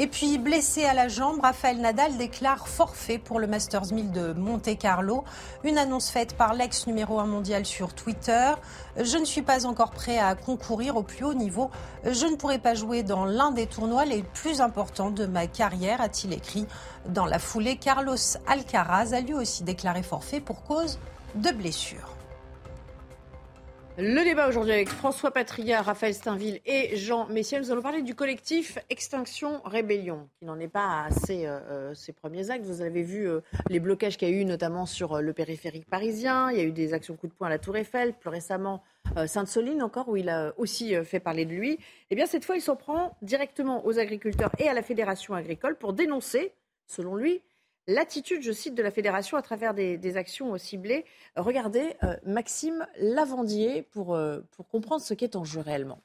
[0.00, 4.32] Et puis, blessé à la jambe, Raphaël Nadal déclare forfait pour le Masters 1000 de
[4.32, 5.24] Monte-Carlo.
[5.64, 8.52] Une annonce faite par l'ex numéro 1 mondial sur Twitter.
[8.96, 11.72] Je ne suis pas encore prêt à concourir au plus haut niveau.
[12.04, 16.00] Je ne pourrai pas jouer dans l'un des tournois les plus importants de ma carrière,
[16.00, 16.68] a-t-il écrit.
[17.08, 18.14] Dans la foulée, Carlos
[18.46, 21.00] Alcaraz a lui aussi déclaré forfait pour cause
[21.34, 22.17] de blessure.
[24.00, 27.58] Le débat aujourd'hui avec François Patria, Raphaël Steinville et Jean Messier.
[27.58, 32.12] Nous allons parler du collectif Extinction Rébellion, qui n'en est pas à ses, euh, euh,
[32.14, 32.64] premiers actes.
[32.64, 36.52] Vous avez vu euh, les blocages qu'il y a eu, notamment sur le périphérique parisien.
[36.52, 38.84] Il y a eu des actions coup de poing à la Tour Eiffel, plus récemment
[39.26, 41.80] Sainte-Soline encore, où il a aussi fait parler de lui.
[42.10, 45.74] Eh bien, cette fois, il s'en prend directement aux agriculteurs et à la Fédération agricole
[45.74, 46.52] pour dénoncer,
[46.86, 47.42] selon lui,
[47.88, 51.04] l'attitude, je cite, de la fédération à travers des, actions ciblées.
[51.36, 56.00] Regardez euh, Maxime Lavandier pour, euh, pour comprendre ce qui est en jeu réellement.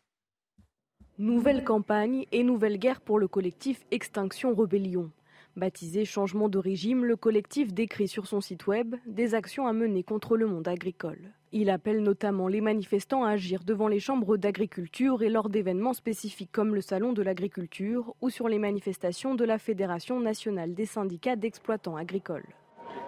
[1.20, 5.12] Nouvelle campagne et nouvelle guerre pour le collectif Extinction Rebellion.
[5.56, 10.02] Baptisé Changement de régime, le collectif décrit sur son site web des actions à mener
[10.02, 11.30] contre le monde agricole.
[11.52, 16.52] Il appelle notamment les manifestants à agir devant les chambres d'agriculture et lors d'événements spécifiques
[16.52, 21.36] comme le Salon de l'agriculture ou sur les manifestations de la Fédération nationale des syndicats
[21.36, 22.48] d'exploitants agricoles.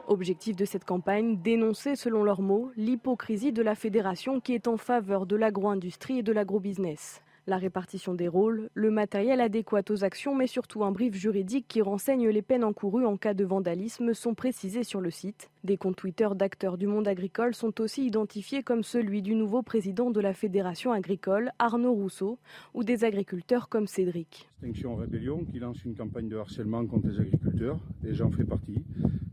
[0.07, 4.77] Objectif de cette campagne, dénoncer selon leurs mots l'hypocrisie de la fédération qui est en
[4.77, 10.35] faveur de l'agro-industrie et de l'agro-business la répartition des rôles, le matériel adéquat aux actions,
[10.35, 14.33] mais surtout un brief juridique qui renseigne les peines encourues en cas de vandalisme sont
[14.33, 15.49] précisés sur le site.
[15.63, 20.09] Des comptes Twitter d'acteurs du monde agricole sont aussi identifiés comme celui du nouveau président
[20.09, 22.39] de la Fédération agricole, Arnaud Rousseau,
[22.73, 24.49] ou des agriculteurs comme Cédric.
[24.61, 28.83] Extinction Rébellion qui lance une campagne de harcèlement contre les agriculteurs, et j'en fais partie.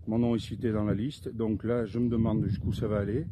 [0.06, 2.98] Mon nom est cité dans la liste, donc là je me demande jusqu'où ça va
[2.98, 3.24] aller.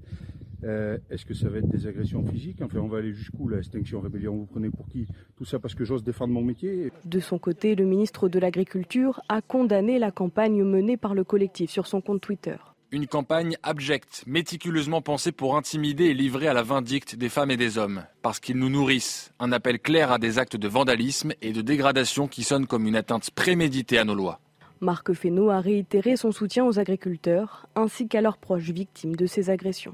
[0.64, 2.60] Euh, est-ce que ça va être des agressions physiques?
[2.62, 5.06] Enfin, on va aller jusqu'où la Extinction Rébellion Vous prenez pour qui?
[5.36, 9.20] Tout ça parce que j'ose défendre mon métier De son côté, le ministre de l'Agriculture
[9.28, 12.56] a condamné la campagne menée par le collectif sur son compte Twitter.
[12.92, 17.56] Une campagne abjecte, méticuleusement pensée pour intimider et livrer à la vindicte des femmes et
[17.56, 19.32] des hommes, parce qu'ils nous nourrissent.
[19.38, 22.96] Un appel clair à des actes de vandalisme et de dégradation qui sonnent comme une
[22.96, 24.40] atteinte préméditée à nos lois.
[24.80, 29.50] Marc Fesneau a réitéré son soutien aux agriculteurs ainsi qu'à leurs proches victimes de ces
[29.50, 29.92] agressions.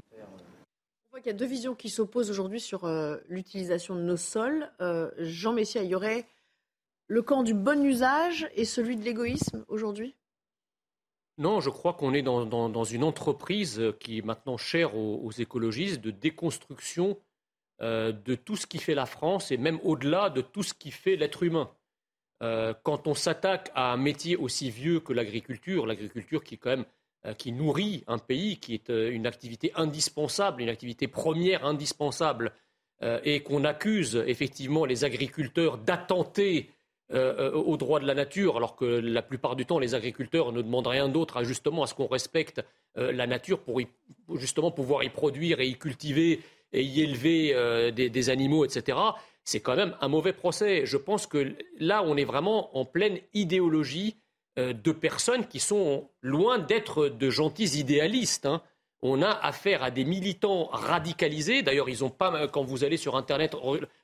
[1.17, 4.71] Qu'il y a deux visions qui s'opposent aujourd'hui sur euh, l'utilisation de nos sols.
[4.81, 6.27] Euh, Jean Messia, il y aurait
[7.07, 10.15] le camp du bon usage et celui de l'égoïsme aujourd'hui?
[11.39, 16.11] Non, je crois qu'on est dans, une entreprise qui est maintenant chère aux, écologistes de
[16.11, 17.17] déconstruction
[17.81, 20.91] euh, de tout ce qui fait la France et même au-delà de tout ce qui
[20.91, 21.71] fait l'être humain.
[22.43, 26.85] Euh, quand on s'attaque à un métier aussi vieux que l'agriculture, l'agriculture qui quand même
[26.85, 26.96] euh,
[27.37, 32.51] qui nourrit un pays, qui est une activité indispensable, une activité première indispensable,
[33.23, 36.71] et qu'on accuse effectivement les agriculteurs d'attenter
[37.13, 40.61] euh, aux droits de la nature, alors que la plupart du temps, les agriculteurs ne
[40.61, 42.61] demandent rien d'autre à justement à ce qu'on respecte
[42.97, 43.79] euh, la nature pour
[44.35, 46.41] justement pouvoir y produire et y cultiver
[46.73, 48.97] et y élever euh, des, animaux, etc.
[49.45, 50.85] C'est quand même un mauvais procès.
[50.85, 54.17] Je pense que là, on est vraiment en pleine idéologie
[54.57, 58.47] de personnes qui sont loin d'être de gentils idéalistes.
[58.47, 58.61] Hein
[59.01, 61.61] on a affaire à des militants radicalisés.
[61.61, 63.55] D'ailleurs, ils ont pas, quand vous allez sur Internet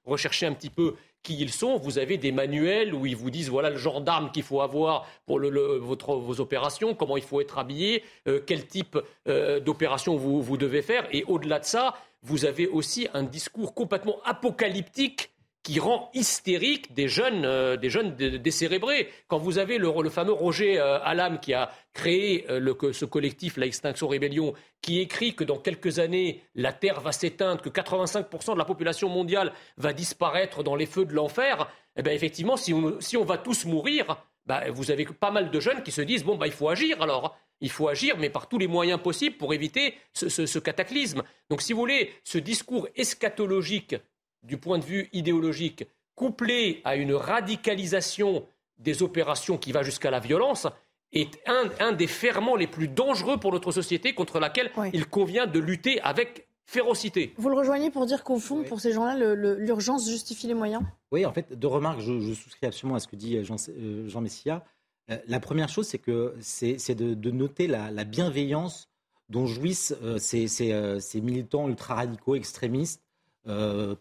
[0.05, 3.49] rechercher un petit peu qui ils sont, vous avez des manuels où ils vous disent
[3.49, 8.03] voilà le genre d'armes qu'il faut avoir pour vos opérations, comment il faut être habillé,
[8.27, 11.07] euh, quel type euh, d'opération vous, vous devez faire.
[11.11, 15.32] Et au-delà de ça, vous avez aussi un discours complètement apocalyptique
[15.64, 19.09] qui rend hystérique des jeunes, euh, des jeunes décérébrés.
[19.30, 23.66] Quand vous avez le, fameux Roger euh, Alam qui a créé euh, ce collectif, la
[23.66, 28.57] Extinction Rébellion, qui écrit que dans quelques années, la Terre va s'éteindre, que 85% de
[28.57, 33.24] la population mondiale va disparaître dans les feux de l'enfer, eh bien effectivement, si on,
[33.24, 36.47] va tous mourir, bah, vous avez pas mal de jeunes qui se disent, bon, bah,
[36.47, 37.38] il faut agir alors.
[37.61, 41.24] Il faut agir, mais par tous les moyens possibles pour éviter ce cataclysme.
[41.49, 43.95] Donc, si vous voulez, ce discours eschatologique
[44.43, 45.85] du point de vue idéologique,
[46.15, 48.45] couplé à une radicalisation
[48.77, 50.67] des opérations qui va jusqu'à la violence,
[51.13, 51.39] est
[51.79, 56.01] un, des ferments les plus dangereux pour notre société contre laquelle il convient de lutter
[56.01, 57.33] avec férocité.
[57.37, 60.81] Vous le rejoignez pour dire qu'au fond, pour ces gens-là, l'urgence justifie les moyens?
[61.11, 61.99] Oui, en fait, deux remarques.
[61.99, 64.63] Je, souscris absolument à ce que dit Jean, euh, Jean Messia.
[65.11, 68.89] Euh, la première chose, c'est que c'est de, noter la, bienveillance
[69.29, 73.02] dont jouissent euh, ces, ces, militants ultra-radicaux, extrémistes,
[73.47, 73.95] euh,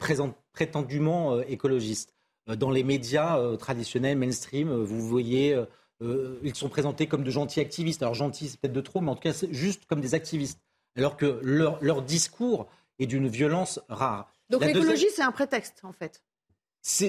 [0.53, 2.14] prétendument euh, écologistes.
[2.49, 5.61] Euh, dans les médias traditionnels, mainstream, vous voyez,
[6.01, 8.03] ils sont présentés comme de gentils activistes.
[8.03, 10.61] Alors gentils, c'est peut-être de trop, mais en tout cas, juste comme des activistes.
[10.97, 12.68] Alors que leur, discours
[12.99, 14.30] est d'une violence rare.
[14.51, 16.22] Donc l'écologie, c'est un prétexte, en fait.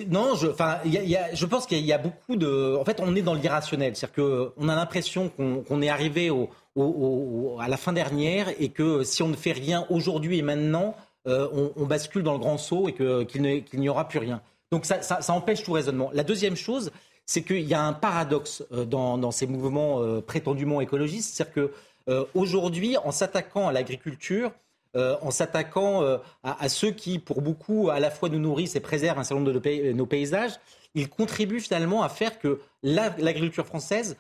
[0.08, 2.76] Non, je, enfin, je pense qu'il y, a beaucoup de.
[2.80, 7.78] En fait, on est dans l'irrationnel, c'est-à-dire qu'on a l'impression qu'on est arrivé à la
[7.78, 10.96] fin dernière et que si on ne fait rien aujourd'hui et maintenant,
[11.26, 14.42] euh, on, bascule dans le grand saut et qu'il n'y aura plus rien.
[14.72, 16.10] Donc ça, empêche tout raisonnement.
[16.14, 16.92] La deuxième chose,
[17.26, 21.72] c'est qu'il y a un paradoxe euh, dans, ces mouvements euh, prétendument écologistes, c'est-à-dire que
[22.34, 24.52] aujourd'hui, en s'attaquant à l'agriculture,
[24.96, 26.04] en s'attaquant
[26.44, 29.58] à, ceux qui, pour beaucoup, à la fois nous nourrissent et préservent un certain nombre
[29.58, 30.52] de nos paysages,
[30.96, 34.18] ils contribuent finalement à faire que l'agriculture française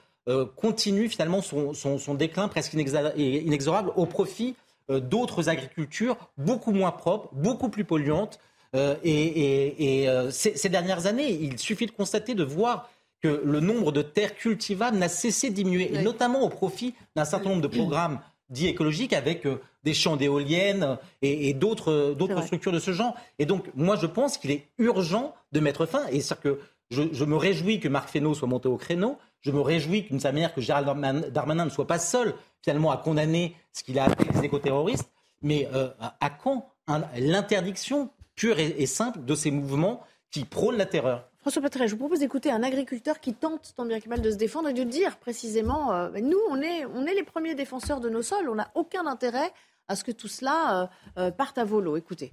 [0.56, 4.56] continue finalement son, déclin presque inexorable au profit
[4.90, 8.40] d'autres agricultures beaucoup moins propres, beaucoup plus polluantes.
[8.76, 12.90] Euh, et, euh, ces, dernières années, il suffit de constater, de voir
[13.22, 17.24] que le nombre de terres cultivables n'a cessé de diminuer, et notamment au profit d'un
[17.24, 18.20] certain nombre de programmes
[18.50, 19.48] dits écologiques avec
[19.84, 23.16] des champs d'éoliennes et, d'autres structures de ce genre.
[23.40, 26.06] Et donc, moi, je pense qu'il est urgent de mettre fin.
[26.08, 26.60] Et c'est que
[26.90, 29.18] je, je, me réjouis que Marc Fesneau soit monté au créneau.
[29.44, 30.88] Je me réjouis d'une certaine manière que Gérald
[31.32, 35.10] Darmanin ne soit pas seul finalement à condamner ce qu'il a appelé les écoterroristes.
[35.41, 35.89] Mais euh,
[36.22, 36.70] à quand
[37.18, 41.28] l'interdiction pure et, simple de ces mouvements qui prônent la terreur?
[41.41, 44.32] François Patret, je vous propose d'écouter un agriculteur qui tente tant bien que mal de
[44.32, 48.00] se défendre et de dire précisément euh, nous, on est, on est les premiers défenseurs
[48.00, 49.52] de nos sols, on n'a aucun intérêt
[49.89, 51.98] à ce que tout cela euh, parte à volo.
[51.98, 52.32] Écoutez.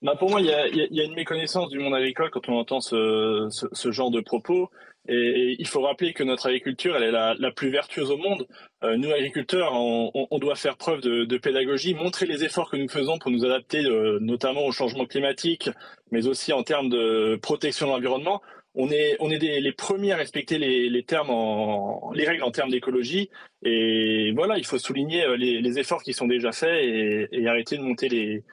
[0.00, 2.48] bah pour moi, il y, a, il y, a, une méconnaissance du monde agricole quand
[2.48, 4.70] on entend ce, ce, ce genre de propos.
[5.08, 8.46] Et, il faut rappeler que notre agriculture, elle est la, plus vertueuse au monde.
[8.84, 12.76] Euh, nous, agriculteurs, on, on, doit faire preuve de, de, pédagogie, montrer les efforts que
[12.76, 15.70] nous faisons pour nous adapter, euh, notamment au changement climatique,
[16.10, 18.42] mais aussi en termes de protection de l'environnement.
[18.74, 22.44] On est, on est des, les premiers à respecter les, les, termes en, les règles
[22.44, 23.30] en termes d'écologie.
[23.64, 27.48] Et voilà, il faut souligner euh, les, les, efforts qui sont déjà faits et, et
[27.48, 28.44] arrêter de monter les,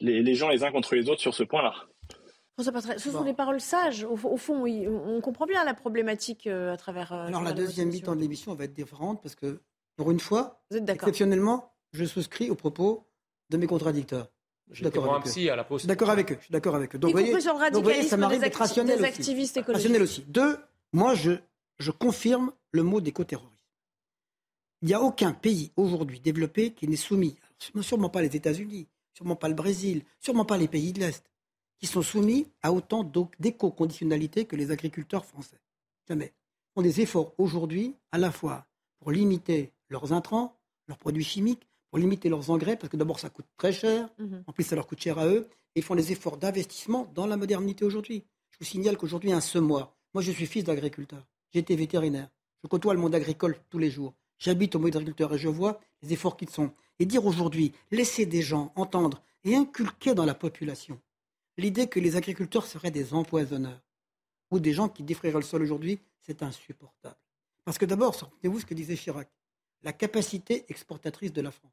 [0.00, 1.74] les, gens les uns contre les autres sur ce point-là.
[2.58, 4.04] Ce sont des paroles sages.
[4.04, 7.12] Au, fond, on comprend bien la problématique euh, à travers.
[7.12, 9.60] Euh, Alors, la deuxième mi-temps de l'émission va être différente parce que,
[9.96, 13.06] pour une fois, exceptionnellement, je souscris aux propos
[13.50, 14.28] de mes contradicteurs.
[14.70, 15.50] Je suis d'accord avec, eux.
[15.50, 16.36] À la d'accord avec eux.
[16.38, 16.98] Je suis d'accord avec eux.
[16.98, 17.32] Donc, voyez,
[17.72, 19.60] donc, voyez, ça m'arrive d'être rationnel activistes.
[19.66, 20.24] Rationnel aussi.
[20.28, 20.58] Deux,
[20.92, 21.32] moi, je,
[21.78, 23.54] je confirme le mot d'éco-terrorisme.
[24.82, 27.36] Il n'y a aucun pays aujourd'hui développé qui n'est soumis,
[27.80, 31.24] sûrement pas les États-Unis, sûrement pas le Brésil, sûrement pas les pays de l'Est,
[31.78, 35.60] qui sont soumis à autant d'éco-conditionnalités que les agriculteurs français.
[36.08, 36.32] Jamais.
[36.32, 38.66] Ils font des efforts aujourd'hui, à la fois
[38.98, 40.58] pour limiter leurs intrants,
[40.88, 44.42] leurs produits chimiques, pour limiter leurs engrais, parce que d'abord ça coûte très cher, mhm.
[44.46, 47.26] en plus ça leur coûte cher à eux, et ils font des efforts d'investissement dans
[47.26, 48.24] la modernité aujourd'hui.
[48.50, 52.28] Je vous signale qu'aujourd'hui, un semoir, moi je suis fils d'agriculteur, été vétérinaire,
[52.62, 55.80] je côtoie le monde agricole tous les jours, j'habite au monde agriculteur et je vois
[56.02, 60.34] les efforts qu'ils sont et dire aujourd'hui, laisser des gens entendre et inculquer dans la
[60.34, 61.00] population
[61.58, 63.82] l'idée que les agriculteurs seraient des empoisonneurs
[64.50, 67.16] ou des gens qui défraieraient le sol aujourd'hui, c'est insupportable.
[67.64, 69.28] Parce que d'abord, souvenez-vous ce que disait Chirac,
[69.82, 71.72] la capacité exportatrice de la France.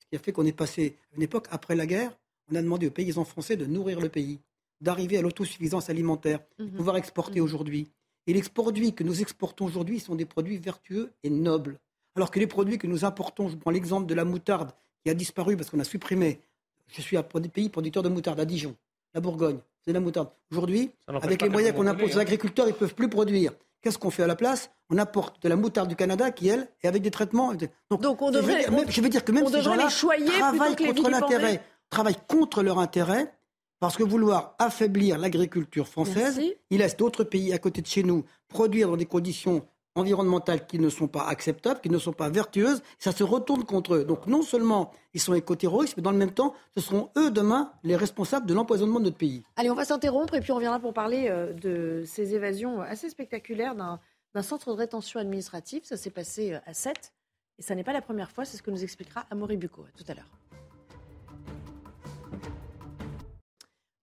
[0.00, 2.16] Ce qui a fait qu'on est passé à une époque après la guerre,
[2.50, 4.40] on a demandé aux paysans français de nourrir le pays,
[4.80, 6.72] d'arriver à l'autosuffisance alimentaire, de mhm.
[6.72, 7.44] pouvoir exporter mhm.
[7.44, 7.88] aujourd'hui.
[8.26, 11.78] Et les produits que nous exportons aujourd'hui sont des produits vertueux et nobles.
[12.14, 14.72] Alors que les produits que nous importons, je prends l'exemple de la moutarde
[15.02, 16.40] qui a disparu parce qu'on a supprimé.
[16.88, 18.76] Je suis un pays producteur de moutarde à Dijon,
[19.14, 20.28] la Bourgogne, c'est de la moutarde.
[20.50, 22.22] Aujourd'hui, avec les moyens qu'on impose aux hein.
[22.22, 23.52] agriculteurs, ils ne peuvent plus produire.
[23.80, 24.70] Qu'est-ce qu'on fait à la place?
[24.90, 27.54] On apporte de la moutarde du Canada qui, elle, est avec des traitements.
[27.90, 32.62] Donc, on devrait, je, veux dire, que même ces gens-là travaillent contre l'intérêt, travaillent contre
[32.62, 33.32] leur intérêt,
[33.80, 36.40] parce que vouloir affaiblir l'agriculture française,
[36.70, 39.64] il laisse d'autres pays à côté de chez nous produire dans des conditions
[39.94, 43.94] environnementales qui ne sont pas acceptables, qui ne sont pas vertueuses, ça se retourne contre
[43.94, 44.04] eux.
[44.04, 47.72] Donc non seulement ils sont éco-terroristes, mais dans le même temps, ce seront eux demain
[47.82, 49.42] les responsables de l'empoisonnement de notre pays.
[49.56, 53.10] Allez, on va s'interrompre et puis on reviendra pour parler euh, de ces évasions assez
[53.10, 55.82] spectaculaires d'un centre de rétention administrative.
[55.84, 57.12] Ça s'est passé euh, à 7
[57.58, 59.84] et ça n'est pas la première fois, c'est ce que nous expliquera Amaury Bucco.
[59.96, 60.47] tout à l'heure.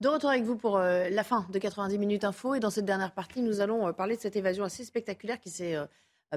[0.02, 2.54] De retour avec vous pour euh, la fin de 90 minutes info.
[2.54, 5.50] Et dans cette dernière partie, nous allons euh, parler de cette évasion assez spectaculaire qui
[5.50, 5.86] s'est euh,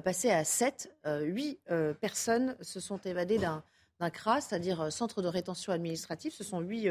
[0.05, 0.97] passée à 7.
[1.23, 1.59] 8
[2.01, 3.65] personnes se sont évadées d'un
[4.01, 6.33] d'un CRA, c'est-à-dire centre de rétention administrative.
[6.33, 6.89] Ce sont huit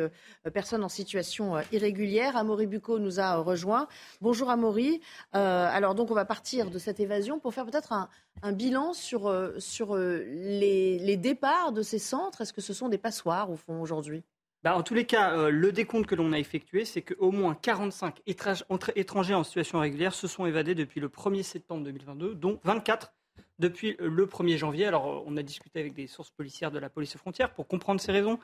[0.53, 2.35] personnes en situation irrégulière.
[2.35, 3.87] Amaury Bucco nous a rejoint.
[4.19, 4.99] Bonjour Amaury.
[5.31, 9.95] alors donc on va partir de cette évasion pour faire peut-être un, bilan sur, sur
[9.95, 12.41] les, les départs de ces centres.
[12.41, 14.25] Est-ce que ce sont des passoires au fond aujourd'hui?
[14.63, 17.55] Bah, en tous les cas, euh, le décompte que l'on a effectué, c'est qu'au moins
[17.55, 23.13] 45 étrangers en situation régulière se sont évadés depuis le 1er septembre 2022, dont 24
[23.59, 24.85] depuis le 1er janvier.
[24.85, 27.67] Alors, euh, on a discuté avec des sources policières de la police aux frontières pour
[27.67, 28.39] comprendre ces raisons.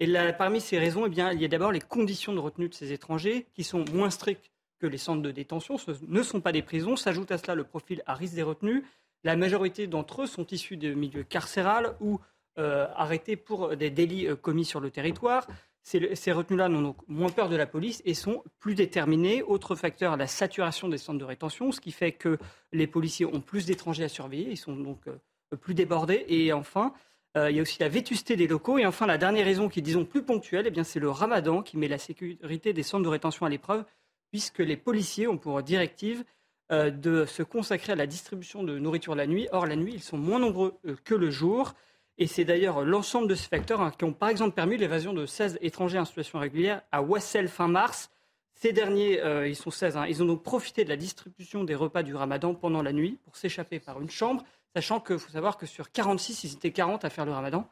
[0.00, 2.74] Et parmi ces raisons, eh bien, il y a d'abord les conditions de retenue de
[2.74, 5.76] ces étrangers qui sont moins strictes que les centres de détention.
[5.76, 6.94] Ce ne sont pas des prisons.
[6.94, 8.84] S'ajoute à cela le profil à risque des retenus.
[9.24, 12.18] La majorité d'entre eux sont issus de milieux carcérales ou euh,
[12.58, 15.46] arrêtés pour des délits euh, commis sur le territoire.
[15.82, 19.42] Ces, retenus-là n'ont donc moins peur de la police et sont plus déterminés.
[19.42, 22.36] Autre facteur, la saturation des centres de rétention, ce qui fait que
[22.72, 26.26] les policiers ont plus d'étrangers à surveiller, ils sont donc euh, plus débordés.
[26.28, 26.92] Et enfin,
[27.36, 28.78] il y a aussi la vétusté des locaux.
[28.78, 31.76] Et enfin, la dernière raison qui est, disons, plus ponctuelle, eh c'est le ramadan qui
[31.76, 33.84] met la sécurité des centres de rétention à l'épreuve,
[34.32, 36.24] puisque les policiers ont pour directive
[36.70, 39.46] de se consacrer à la distribution de nourriture la nuit.
[39.52, 41.74] Or, la nuit, ils sont moins nombreux que le jour.
[42.18, 45.24] Et c'est d'ailleurs l'ensemble de ces facteurs hein, qui ont par exemple permis l'évasion de
[45.24, 48.10] 16 étrangers en situation régulière à Wassel fin mars.
[48.54, 51.76] Ces derniers, euh, ils sont 16, hein, ils ont donc profité de la distribution des
[51.76, 54.44] repas du ramadan pendant la nuit pour s'échapper par une chambre,
[54.74, 57.68] sachant qu'il faut savoir que sur 46, ils étaient 40 à faire le ramadan.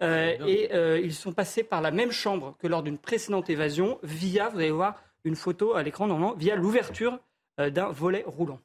[0.00, 3.98] Euh, et euh, ils sont passés par la même chambre que lors d'une précédente évasion,
[4.02, 7.20] via, vous allez voir une photo à l'écran normalement, via l'ouverture
[7.58, 8.58] d'un volet roulant.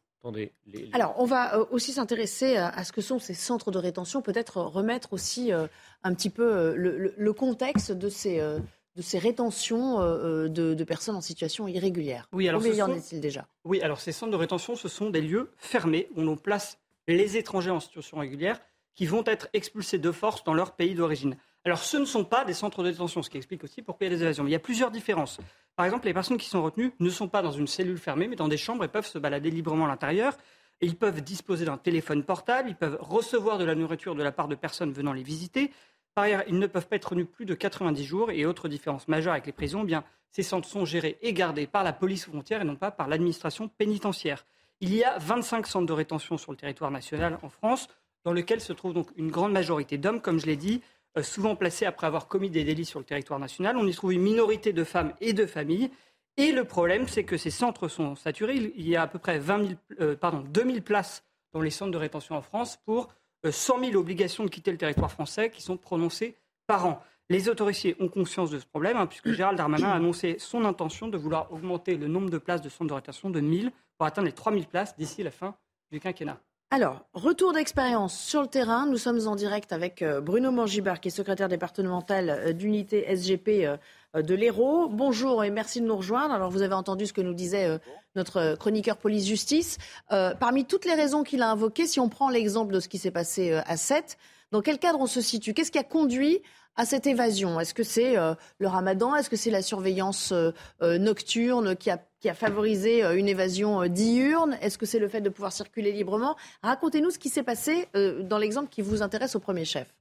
[0.93, 4.61] Alors, on va euh, aussi s'intéresser à, ce que sont ces centres de rétention, peut-être
[4.61, 5.67] remettre aussi euh,
[6.03, 11.67] un petit peu euh, le, contexte de ces, de ces rétentions de, personnes en situation
[11.67, 12.27] irrégulière.
[12.31, 13.47] Oui, alors Combien y en est-il déjà?
[13.63, 17.37] Oui, alors ces centres de rétention, ce sont des lieux fermés où l'on place les
[17.37, 18.59] étrangers en situation régulière
[18.95, 21.37] qui vont être expulsés de force dans leur pays d'origine.
[21.63, 24.11] Alors ce ne sont pas des centres de détention, ce qui explique aussi pourquoi il
[24.11, 24.43] y a des évasions.
[24.43, 25.39] Mais il y a plusieurs différences.
[25.77, 28.35] Par exemple, les personnes qui sont retenues ne sont pas dans une cellule fermée, mais
[28.35, 30.35] dans des chambres et peuvent se balader librement à l'intérieur.
[30.81, 34.47] Ils peuvent disposer d'un téléphone portable, ils peuvent recevoir de la nourriture de la part
[34.47, 35.71] de personnes venant les visiter.
[36.15, 38.31] Par ailleurs, ils ne peuvent pas être retenus plus de 90 jours.
[38.31, 41.67] Et autre différence majeure avec les prisons, eh bien, ces centres sont gérés et gardés
[41.67, 44.47] par la police frontière et non pas par l'administration pénitentiaire.
[44.81, 47.87] Il y a 25 centres de rétention sur le territoire national en France,
[48.23, 50.81] dans lesquels se trouve donc une grande majorité d'hommes, comme je l'ai dit,
[51.23, 53.77] souvent placés après avoir commis des délits sur le territoire national.
[53.77, 55.89] On y trouve une minorité de femmes et de familles.
[56.37, 58.55] Et le problème, c'est que ces centres sont saturés.
[58.75, 61.91] Il y a à peu près 20 000, euh, pardon, 2000 places dans les centres
[61.91, 63.09] de rétention en France pour
[63.49, 66.35] 100 000 obligations de quitter le territoire français qui sont prononcées
[66.67, 67.01] par an.
[67.29, 71.07] Les autorités ont conscience de ce problème, hein, puisque Gérald Darmanin a annoncé son intention
[71.07, 74.27] de vouloir augmenter le nombre de places de centres de rétention de 1000 pour atteindre
[74.27, 75.55] les 3000 places d'ici la fin
[75.91, 76.39] du quinquennat.
[76.69, 78.87] Alors, retour d'expérience sur le terrain.
[78.87, 83.63] Nous sommes en direct avec euh, Bruno Mangibard, qui est secrétaire départemental euh, d'unité SGP
[83.63, 83.77] euh,
[84.21, 84.89] de l'Hérault.
[84.89, 86.33] Bonjour et merci de nous rejoindre.
[86.33, 87.79] Alors, vous avez entendu ce que nous disait
[88.15, 89.77] notre chroniqueur police-justice.
[90.09, 93.11] parmi toutes les raisons qu'il a invoquées, si on prend l'exemple de ce qui s'est
[93.11, 94.17] passé à Sète,
[94.51, 95.53] dans quel cadre on se situe?
[95.53, 96.41] Qu'est-ce qui a conduit
[96.77, 97.59] à cette évasion.
[97.59, 99.15] Est-ce que c'est le ramadan?
[99.15, 100.33] Est-ce que c'est la surveillance
[100.81, 104.57] nocturne qui a qui a favorisé euh, une évasion euh, diurne?
[104.61, 106.35] Est-ce que c'est le fait de pouvoir circuler librement?
[106.63, 109.93] Racontez-nous ce qui s'est passé euh, dans l'exemple qui vous intéresse au premier chef.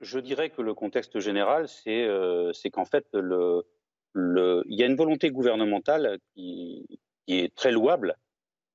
[0.00, 3.62] Je, dirais que le contexte général, c'est qu'en fait, il
[4.14, 6.84] y a une volonté gouvernementale qui,
[7.28, 8.16] est très louable,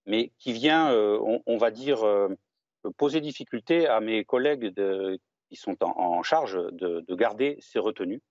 [0.06, 2.06] mais qui vient, on, va dire,
[2.96, 5.20] poser difficulté à mes collègues de,
[5.50, 8.22] qui sont en, charge de, de garder ces retenues.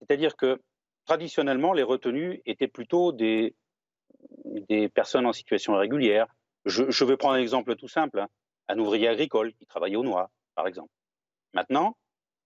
[0.00, 0.60] C'est-à-dire que
[1.08, 3.56] traditionnellement, les retenus étaient plutôt des,
[4.94, 6.26] personnes en situation irrégulière.
[6.66, 8.28] Je, vais prendre un exemple tout simple, hein.
[8.68, 10.92] un ouvrier agricole qui travaillait au noir, par exemple.
[11.54, 11.96] Maintenant,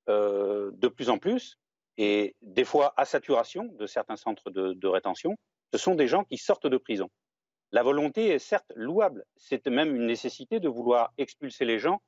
[0.08, 1.58] euh, de plus en plus,
[1.98, 5.34] et des fois à saturation de certains centres de, rétention,
[5.72, 7.08] ce sont des gens qui sortent de prison.
[7.72, 12.00] La volonté est certes louable, c'est même une nécessité de vouloir expulser les gens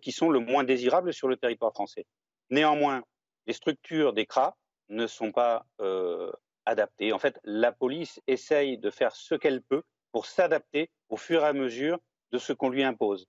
[0.00, 2.06] qui sont le moins désirables sur le territoire français.
[2.50, 3.02] Néanmoins,
[3.46, 4.56] les structures des CRA
[4.88, 6.30] ne sont pas euh,
[6.66, 7.12] adaptés.
[7.12, 9.82] En fait, la police essaye de faire ce qu'elle peut
[10.12, 11.98] pour s'adapter au fur et à mesure
[12.32, 13.26] de ce qu'on lui impose.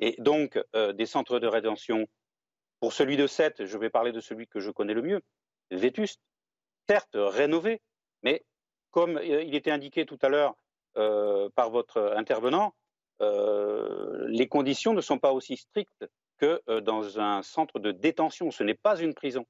[0.00, 2.06] Et donc, euh, des centres de rétention,
[2.80, 5.20] pour celui de 7, je vais parler de celui que je connais le mieux,
[5.70, 6.20] vétuste,
[6.88, 7.80] certes rénové,
[8.22, 8.44] mais
[8.90, 10.56] comme euh, il était indiqué tout à l'heure
[11.54, 12.74] par votre intervenant,
[13.20, 16.06] les conditions ne sont pas aussi strictes
[16.38, 18.50] que dans un centre de détention.
[18.50, 19.46] Ce n'est pas une prison.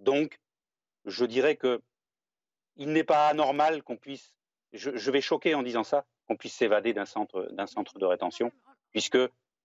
[0.00, 0.40] Donc,
[1.04, 1.80] je dirais que
[2.76, 4.34] il n'est pas anormal qu'on puisse,
[4.72, 8.50] je, vais choquer en disant ça, qu'on puisse s'évader d'un centre, d'un centre de rétention,
[8.90, 9.18] puisque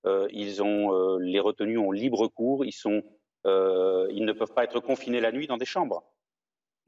[0.05, 3.03] euh, ils ont, euh, les retenus ont libre cours, ils, sont,
[3.45, 6.03] euh, ils ne peuvent pas être confinés la nuit dans des chambres.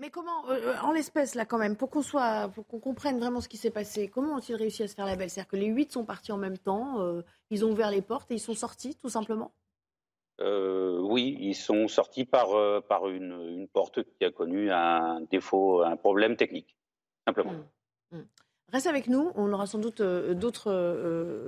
[0.02, 0.44] Mais comment,
[0.84, 3.72] en l'espèce là quand même, pour qu'on soit, pour qu'on comprenne vraiment ce qui s'est
[3.72, 5.30] passé, comment ont-ils réussi à se faire la belle?
[5.30, 7.22] C'est-à-dire que les huit sont partis en même temps,
[7.52, 9.54] ils ont ouvert les portes et ils sont sortis tout simplement?
[10.42, 15.84] Euh, oui, ils sont sortis par, euh, par une, porte qui a connu un défaut,
[15.84, 16.76] un problème technique,
[17.28, 17.54] simplement.
[18.12, 18.24] Mmh, mmh.
[18.72, 20.72] Reste avec nous, on aura sans doute euh, d'autres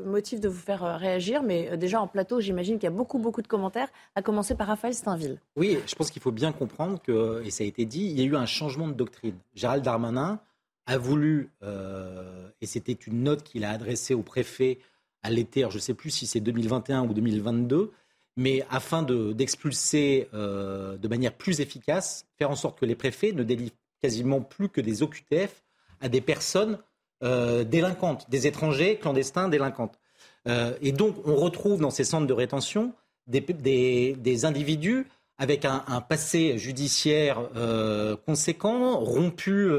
[0.05, 3.41] motifs de vous faire réagir, mais déjà en plateau, j'imagine qu'il y a beaucoup, beaucoup
[3.41, 5.39] de commentaires, à commencer par Raphaël Steinville.
[5.55, 8.21] Oui, je pense qu'il faut bien comprendre que, et ça a été dit, il y
[8.21, 9.35] a eu un changement de doctrine.
[9.55, 10.39] Gérald Darmanin
[10.85, 11.49] a voulu,
[12.61, 14.79] et c'était une note qu'il a adressée au préfet
[15.23, 17.91] à l'été, je ne sais plus si c'est 2021 ou 2022,
[18.35, 23.43] mais afin d'expulser euh, de, manière plus efficace, faire en sorte que les préfets ne
[23.43, 25.63] délivrent quasiment plus que des OQTF
[26.01, 26.79] à des personnes
[27.23, 29.99] euh, délinquantes, des étrangers clandestins délinquantes.
[30.47, 32.93] Euh, et donc, on retrouve dans ces centres de rétention
[33.27, 35.07] des, individus
[35.37, 37.39] avec un, passé judiciaire
[38.25, 39.71] conséquent, rompu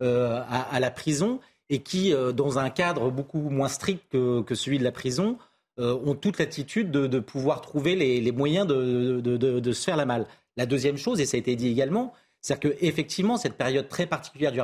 [0.00, 4.92] à, la prison, et qui, dans un cadre beaucoup moins strict que celui de la
[4.92, 5.36] prison,
[5.78, 10.26] euh, ont toute l'attitude de, pouvoir trouver les, moyens de, se faire la malle.
[10.56, 14.52] La deuxième chose, et ça a été dit également, c'est qu'effectivement, cette période très particulière
[14.52, 14.60] du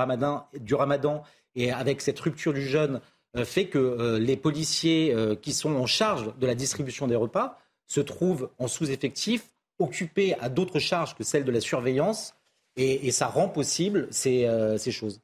[0.74, 1.22] ramadan
[1.55, 3.01] et avec cette rupture du jeûne
[3.37, 7.59] euh, fait que euh, les policiers qui sont en charge de la distribution des repas
[7.87, 9.45] se trouvent en sous-effectif,
[9.79, 12.35] occupés à d'autres charges que celles de la surveillance,
[12.77, 14.49] et, ça rend possible ces,
[14.91, 15.21] choses.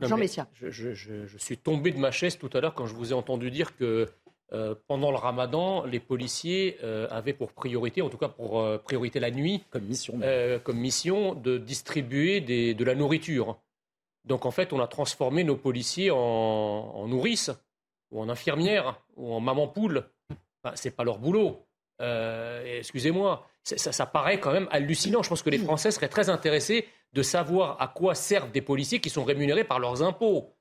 [0.00, 0.48] Jean Messia.
[0.54, 3.50] Je, je, suis tombé de ma chaise tout à l'heure quand je vous ai entendu
[3.50, 4.08] dire que
[4.54, 8.78] euh, pendant le ramadan, les policiers euh, avaient pour priorité, en tout cas pour euh,
[8.78, 10.20] priorité la nuit, comme mission,
[10.64, 13.58] comme mission de distribuer de la nourriture.
[14.24, 17.50] Donc en fait, on a transformé nos policiers en, nourrices,
[18.10, 20.04] ou en infirmières, ou en maman poule.
[20.62, 21.66] Enfin, c'est pas leur boulot.
[22.00, 25.22] excusez-moi, ça, ça, paraît quand même hallucinant.
[25.22, 29.00] Je pense que les Français seraient très intéressés de savoir à quoi servent des policiers
[29.00, 30.54] qui sont rémunérés par leurs impôts.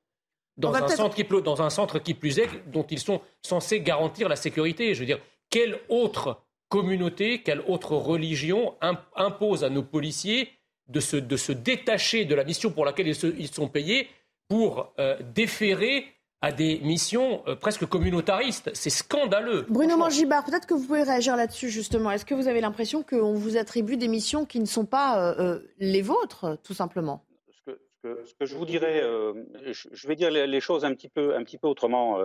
[0.57, 4.27] Dans un, centre qui, dans un centre qui plus est, dont ils sont censés garantir
[4.27, 4.95] la sécurité.
[4.95, 5.19] Je veux dire,
[5.51, 8.75] quelle autre communauté, quelle autre religion
[9.15, 10.49] impose à nos policiers
[10.89, 14.07] de se, de se détacher de la mission pour laquelle ils, sont payés
[14.47, 16.05] pour euh, déférer
[16.41, 18.69] à des missions euh, presque communautaristes.
[18.73, 19.65] C'est scandaleux.
[19.69, 22.11] Bruno Mangibard, peut-être que vous pouvez réagir là-dessus justement.
[22.11, 25.59] Est-ce que vous avez l'impression qu'on vous attribue des missions qui ne sont pas euh,
[25.79, 27.25] les vôtres, tout simplement?
[27.51, 31.35] Ce que, ce, que, je vous dirais, je vais dire les, choses un petit peu,
[31.35, 32.19] un petit peu autrement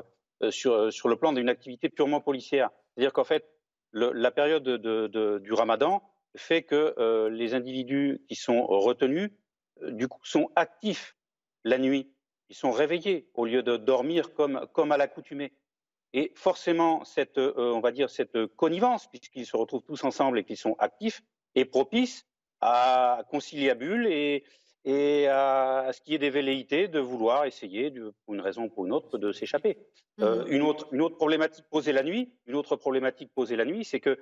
[0.50, 2.68] sur, sur le plan d'une activité purement policière.
[2.94, 3.44] C'est-à-dire qu'en fait,
[3.92, 6.02] la période de, du ramadan
[6.36, 9.30] fait que euh, les individus qui sont retenus,
[9.82, 11.16] euh, du coup, sont actifs
[11.64, 12.12] la nuit.
[12.48, 15.52] Ils sont réveillés au lieu de dormir comme, comme à l'accoutumée.
[16.14, 20.44] Et forcément, cette, euh, on va dire, cette connivence, puisqu'ils se retrouvent tous ensemble et
[20.44, 21.22] qu'ils sont actifs,
[21.54, 22.26] est propice
[22.60, 24.44] à conciliabule et,
[24.84, 27.92] et à, ce qu'il y ait des velléités de vouloir essayer,
[28.24, 29.78] pour une raison ou pour une autre, de s'échapper.
[30.20, 30.52] Euh, mmh.
[30.52, 34.00] une, autre, une autre problématique posée la nuit, une autre problématique posée la nuit, c'est
[34.00, 34.18] que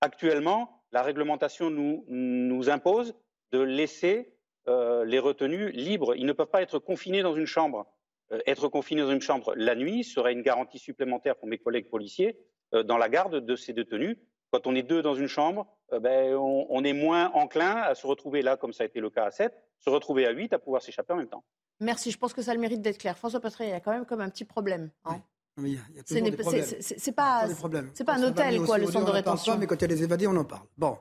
[0.00, 3.14] actuellement, la réglementation nous, nous impose
[3.52, 4.34] de laisser
[4.68, 6.14] euh, les retenus libres.
[6.16, 7.86] Ils ne peuvent pas être confinés dans une chambre.
[8.32, 11.88] Euh, être confinés dans une chambre la nuit serait une garantie supplémentaire pour mes collègues
[11.88, 12.38] policiers
[12.84, 14.16] dans la garde de ces détenus.
[14.52, 18.06] Quand on est deux dans une chambre, ben, on, on, est moins enclin à se
[18.06, 20.60] retrouver là, comme ça a été le cas à 7, se retrouver à 8 à
[20.60, 21.42] pouvoir s'échapper en même temps.
[21.80, 23.16] Merci, je pense que ça a le mérite d'être clair.
[23.16, 24.90] François Patry, il y a quand même comme un petit problème.
[25.06, 25.22] Hein.
[26.06, 27.46] C'est pas,
[27.92, 29.58] c'est pas un hôtel, quoi, le centre de rétention.
[29.58, 30.66] mais quand il y a des évadés, on en parle.
[30.76, 30.98] Bon.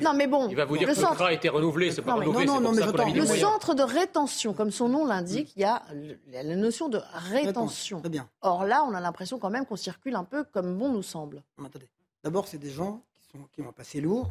[0.00, 0.48] Non, mais bon.
[0.48, 2.46] Il va vous dire que le CRA a été renouvelé, c'est pas renouvelé.
[2.46, 5.82] Non, non, mais Le centre de rétention, comme son nom l'indique, il y a
[6.30, 8.00] la notion de rétention.
[8.00, 8.28] Très bien.
[8.40, 11.42] Or là, on a l'impression quand même qu'on circule un peu comme bon nous semble.
[11.58, 11.88] Attendez.
[12.22, 14.30] D'abord, c'est des gens qui, sont, qui ont un passé lourd,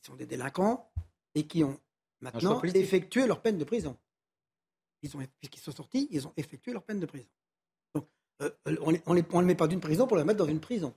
[0.00, 0.88] qui sont des délinquants
[1.34, 1.76] et qui ont
[2.20, 3.96] maintenant effectué leur peine de prison.
[5.02, 7.26] Ils ont, puisqu'ils sont sortis, ils ont effectué leur peine de prison.
[8.44, 8.76] Euh, euh,
[9.06, 10.92] on ne les met pas d'une prison pour les mettre dans une prison.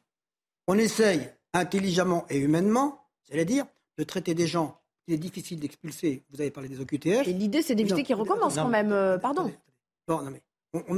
[0.67, 3.65] On essaye intelligemment et humainement, c'est-à-dire
[3.97, 6.23] de traiter des gens qu'il est difficile d'expulser.
[6.31, 7.27] Vous avez parlé des OQTF.
[7.27, 8.91] Et l'idée, c'est d'éviter qu'ils recommencent quand même.
[8.91, 9.51] Euh, pardon.
[10.07, 10.41] Bon, non, mais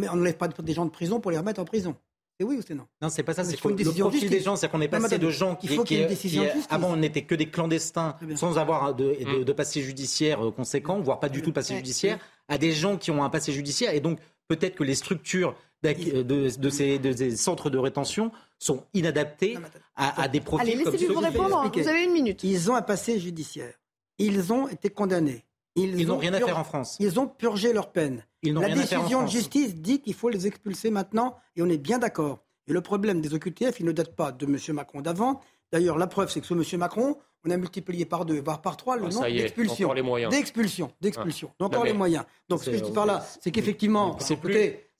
[0.09, 1.95] on n'enlève pas des gens de prison pour les remettre en prison.
[2.39, 2.87] C'est oui ou c'est non?
[3.01, 3.43] Non, c'est pas ça.
[3.43, 6.45] C'est le profil des gens, c'est qu'on est passé de gens qui, il une décision
[6.69, 11.19] avant on n'était que des clandestins sans avoir de, de, de, passé judiciaire conséquent, voire
[11.19, 12.17] pas du tout de passé judiciaire,
[12.47, 16.23] à des gens qui ont un passé judiciaire et donc peut-être que les structures de,
[16.57, 19.57] de, ces, centres de rétention sont inadaptées
[19.95, 21.71] à, des profils Allez, comme ceux vous répondre.
[21.73, 22.43] Vous avez une minute.
[22.43, 23.73] Ils ont un passé judiciaire.
[24.17, 25.45] Ils ont été condamnés.
[25.75, 26.97] Ils n'ont rien à faire en France.
[26.99, 28.25] Ils ont purgé leur peine.
[28.43, 32.43] La décision de justice dit qu'il faut les expulser maintenant et on est bien d'accord.
[32.67, 34.57] Et le problème des OQTF, il ne date pas de M.
[34.75, 35.41] Macron d'avant.
[35.71, 36.79] D'ailleurs, la preuve, c'est que sous M.
[36.79, 39.93] Macron, on a multiplié par deux, voire par trois le ah, nombre d'expulsions.
[40.29, 41.51] D'expulsions, d'expulsions.
[41.59, 41.65] Ah.
[41.65, 42.25] Encore les moyens.
[42.47, 44.17] Donc, ce que je dis par là, c'est qu'effectivement,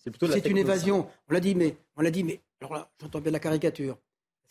[0.04, 1.08] c'est une évasion.
[1.30, 3.98] On l'a dit, mais on l'a dit, mais alors là, j'entends bien la caricature.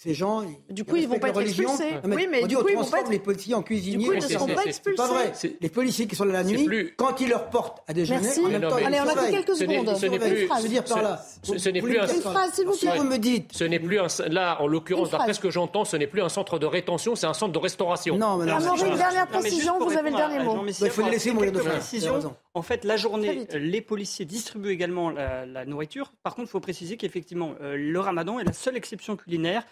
[0.00, 1.94] Ces gens, du coup, ils vont pas être expulsés.
[2.04, 3.10] oui, mais du coup, ils vont pas être...
[3.10, 3.98] les policiers en cuisiniers.
[3.98, 4.96] Du coup, ils ne seront pas expulsés.
[4.96, 5.32] C'est pas vrai.
[5.60, 8.44] Les policiers qui sont là la nuit, quand ils leur portent à déjeuner, Merci.
[8.44, 9.96] en même temps, Allez, on a que quelques secondes.
[9.96, 10.48] Ce n'est plus.
[10.56, 11.20] Je veux dire par là.
[11.42, 12.06] Ce n'est plus un.
[12.06, 12.96] phrase, s'il vous plaît.
[12.96, 13.50] Vous me dites.
[13.52, 14.06] Ce n'est plus un.
[14.28, 17.26] Là, en l'occurrence, d'après ce que j'entends, ce n'est plus un centre de rétention, c'est
[17.26, 18.16] un centre de restauration.
[18.16, 18.76] Non, mais non.
[18.76, 19.80] une dernière précision.
[19.80, 20.64] Vous avez le dernier mot.
[20.64, 22.36] Il faut laisser mourir de précision.
[22.54, 26.12] En fait, la journée, les policiers distribuent également la nourriture.
[26.22, 29.64] Par contre, il faut préciser qu'effectivement, euh, le ramadan est la seule exception culinaire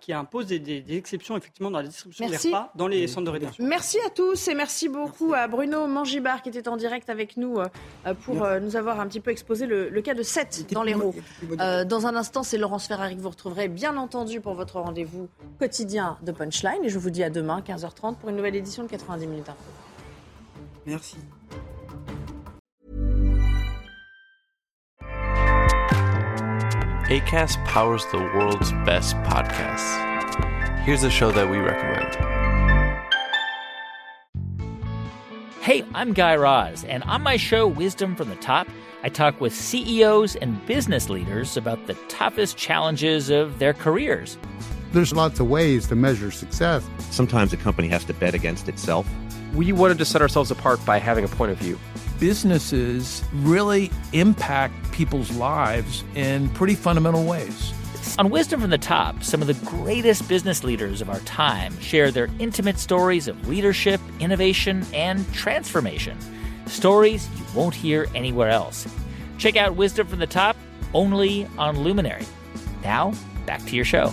[0.00, 3.64] qui, impose des, exceptions effectivement dans la distribution des repas dans les centres de rétention.
[3.66, 7.58] Merci à tous et merci beaucoup à Bruno Mangibard qui était en direct avec nous
[7.58, 10.94] euh, pour euh, nous avoir un petit peu exposé le, cas de 7 dans les
[10.94, 11.14] roues.
[11.60, 15.28] Euh, dans un instant, c'est Laurence Ferrari que vous retrouverez bien entendu pour votre rendez-vous
[15.58, 18.88] quotidien de Punchline et je vous dis à demain 15h30 pour une nouvelle édition de
[18.88, 19.58] 90 minutes info.
[20.86, 21.16] Merci.
[27.08, 29.96] ACAST powers the world's best podcasts.
[30.80, 32.14] Here's a show that we recommend.
[35.62, 38.68] Hey, I'm Guy Raz, and on my show, Wisdom from the Top,
[39.02, 44.36] I talk with CEOs and business leaders about the toughest challenges of their careers.
[44.92, 46.86] There's lots of ways to measure success.
[47.08, 49.08] Sometimes a company has to bet against itself.
[49.54, 51.78] We wanted to set ourselves apart by having a point of view
[52.18, 57.72] businesses really impact people's lives in pretty fundamental ways.
[58.18, 62.10] On Wisdom from the Top, some of the greatest business leaders of our time share
[62.10, 66.18] their intimate stories of leadership, innovation, and transformation.
[66.66, 68.86] Stories you won't hear anywhere else.
[69.38, 70.56] Check out Wisdom from the Top
[70.94, 72.24] only on Luminary.
[72.82, 73.12] Now,
[73.46, 74.12] back to your show.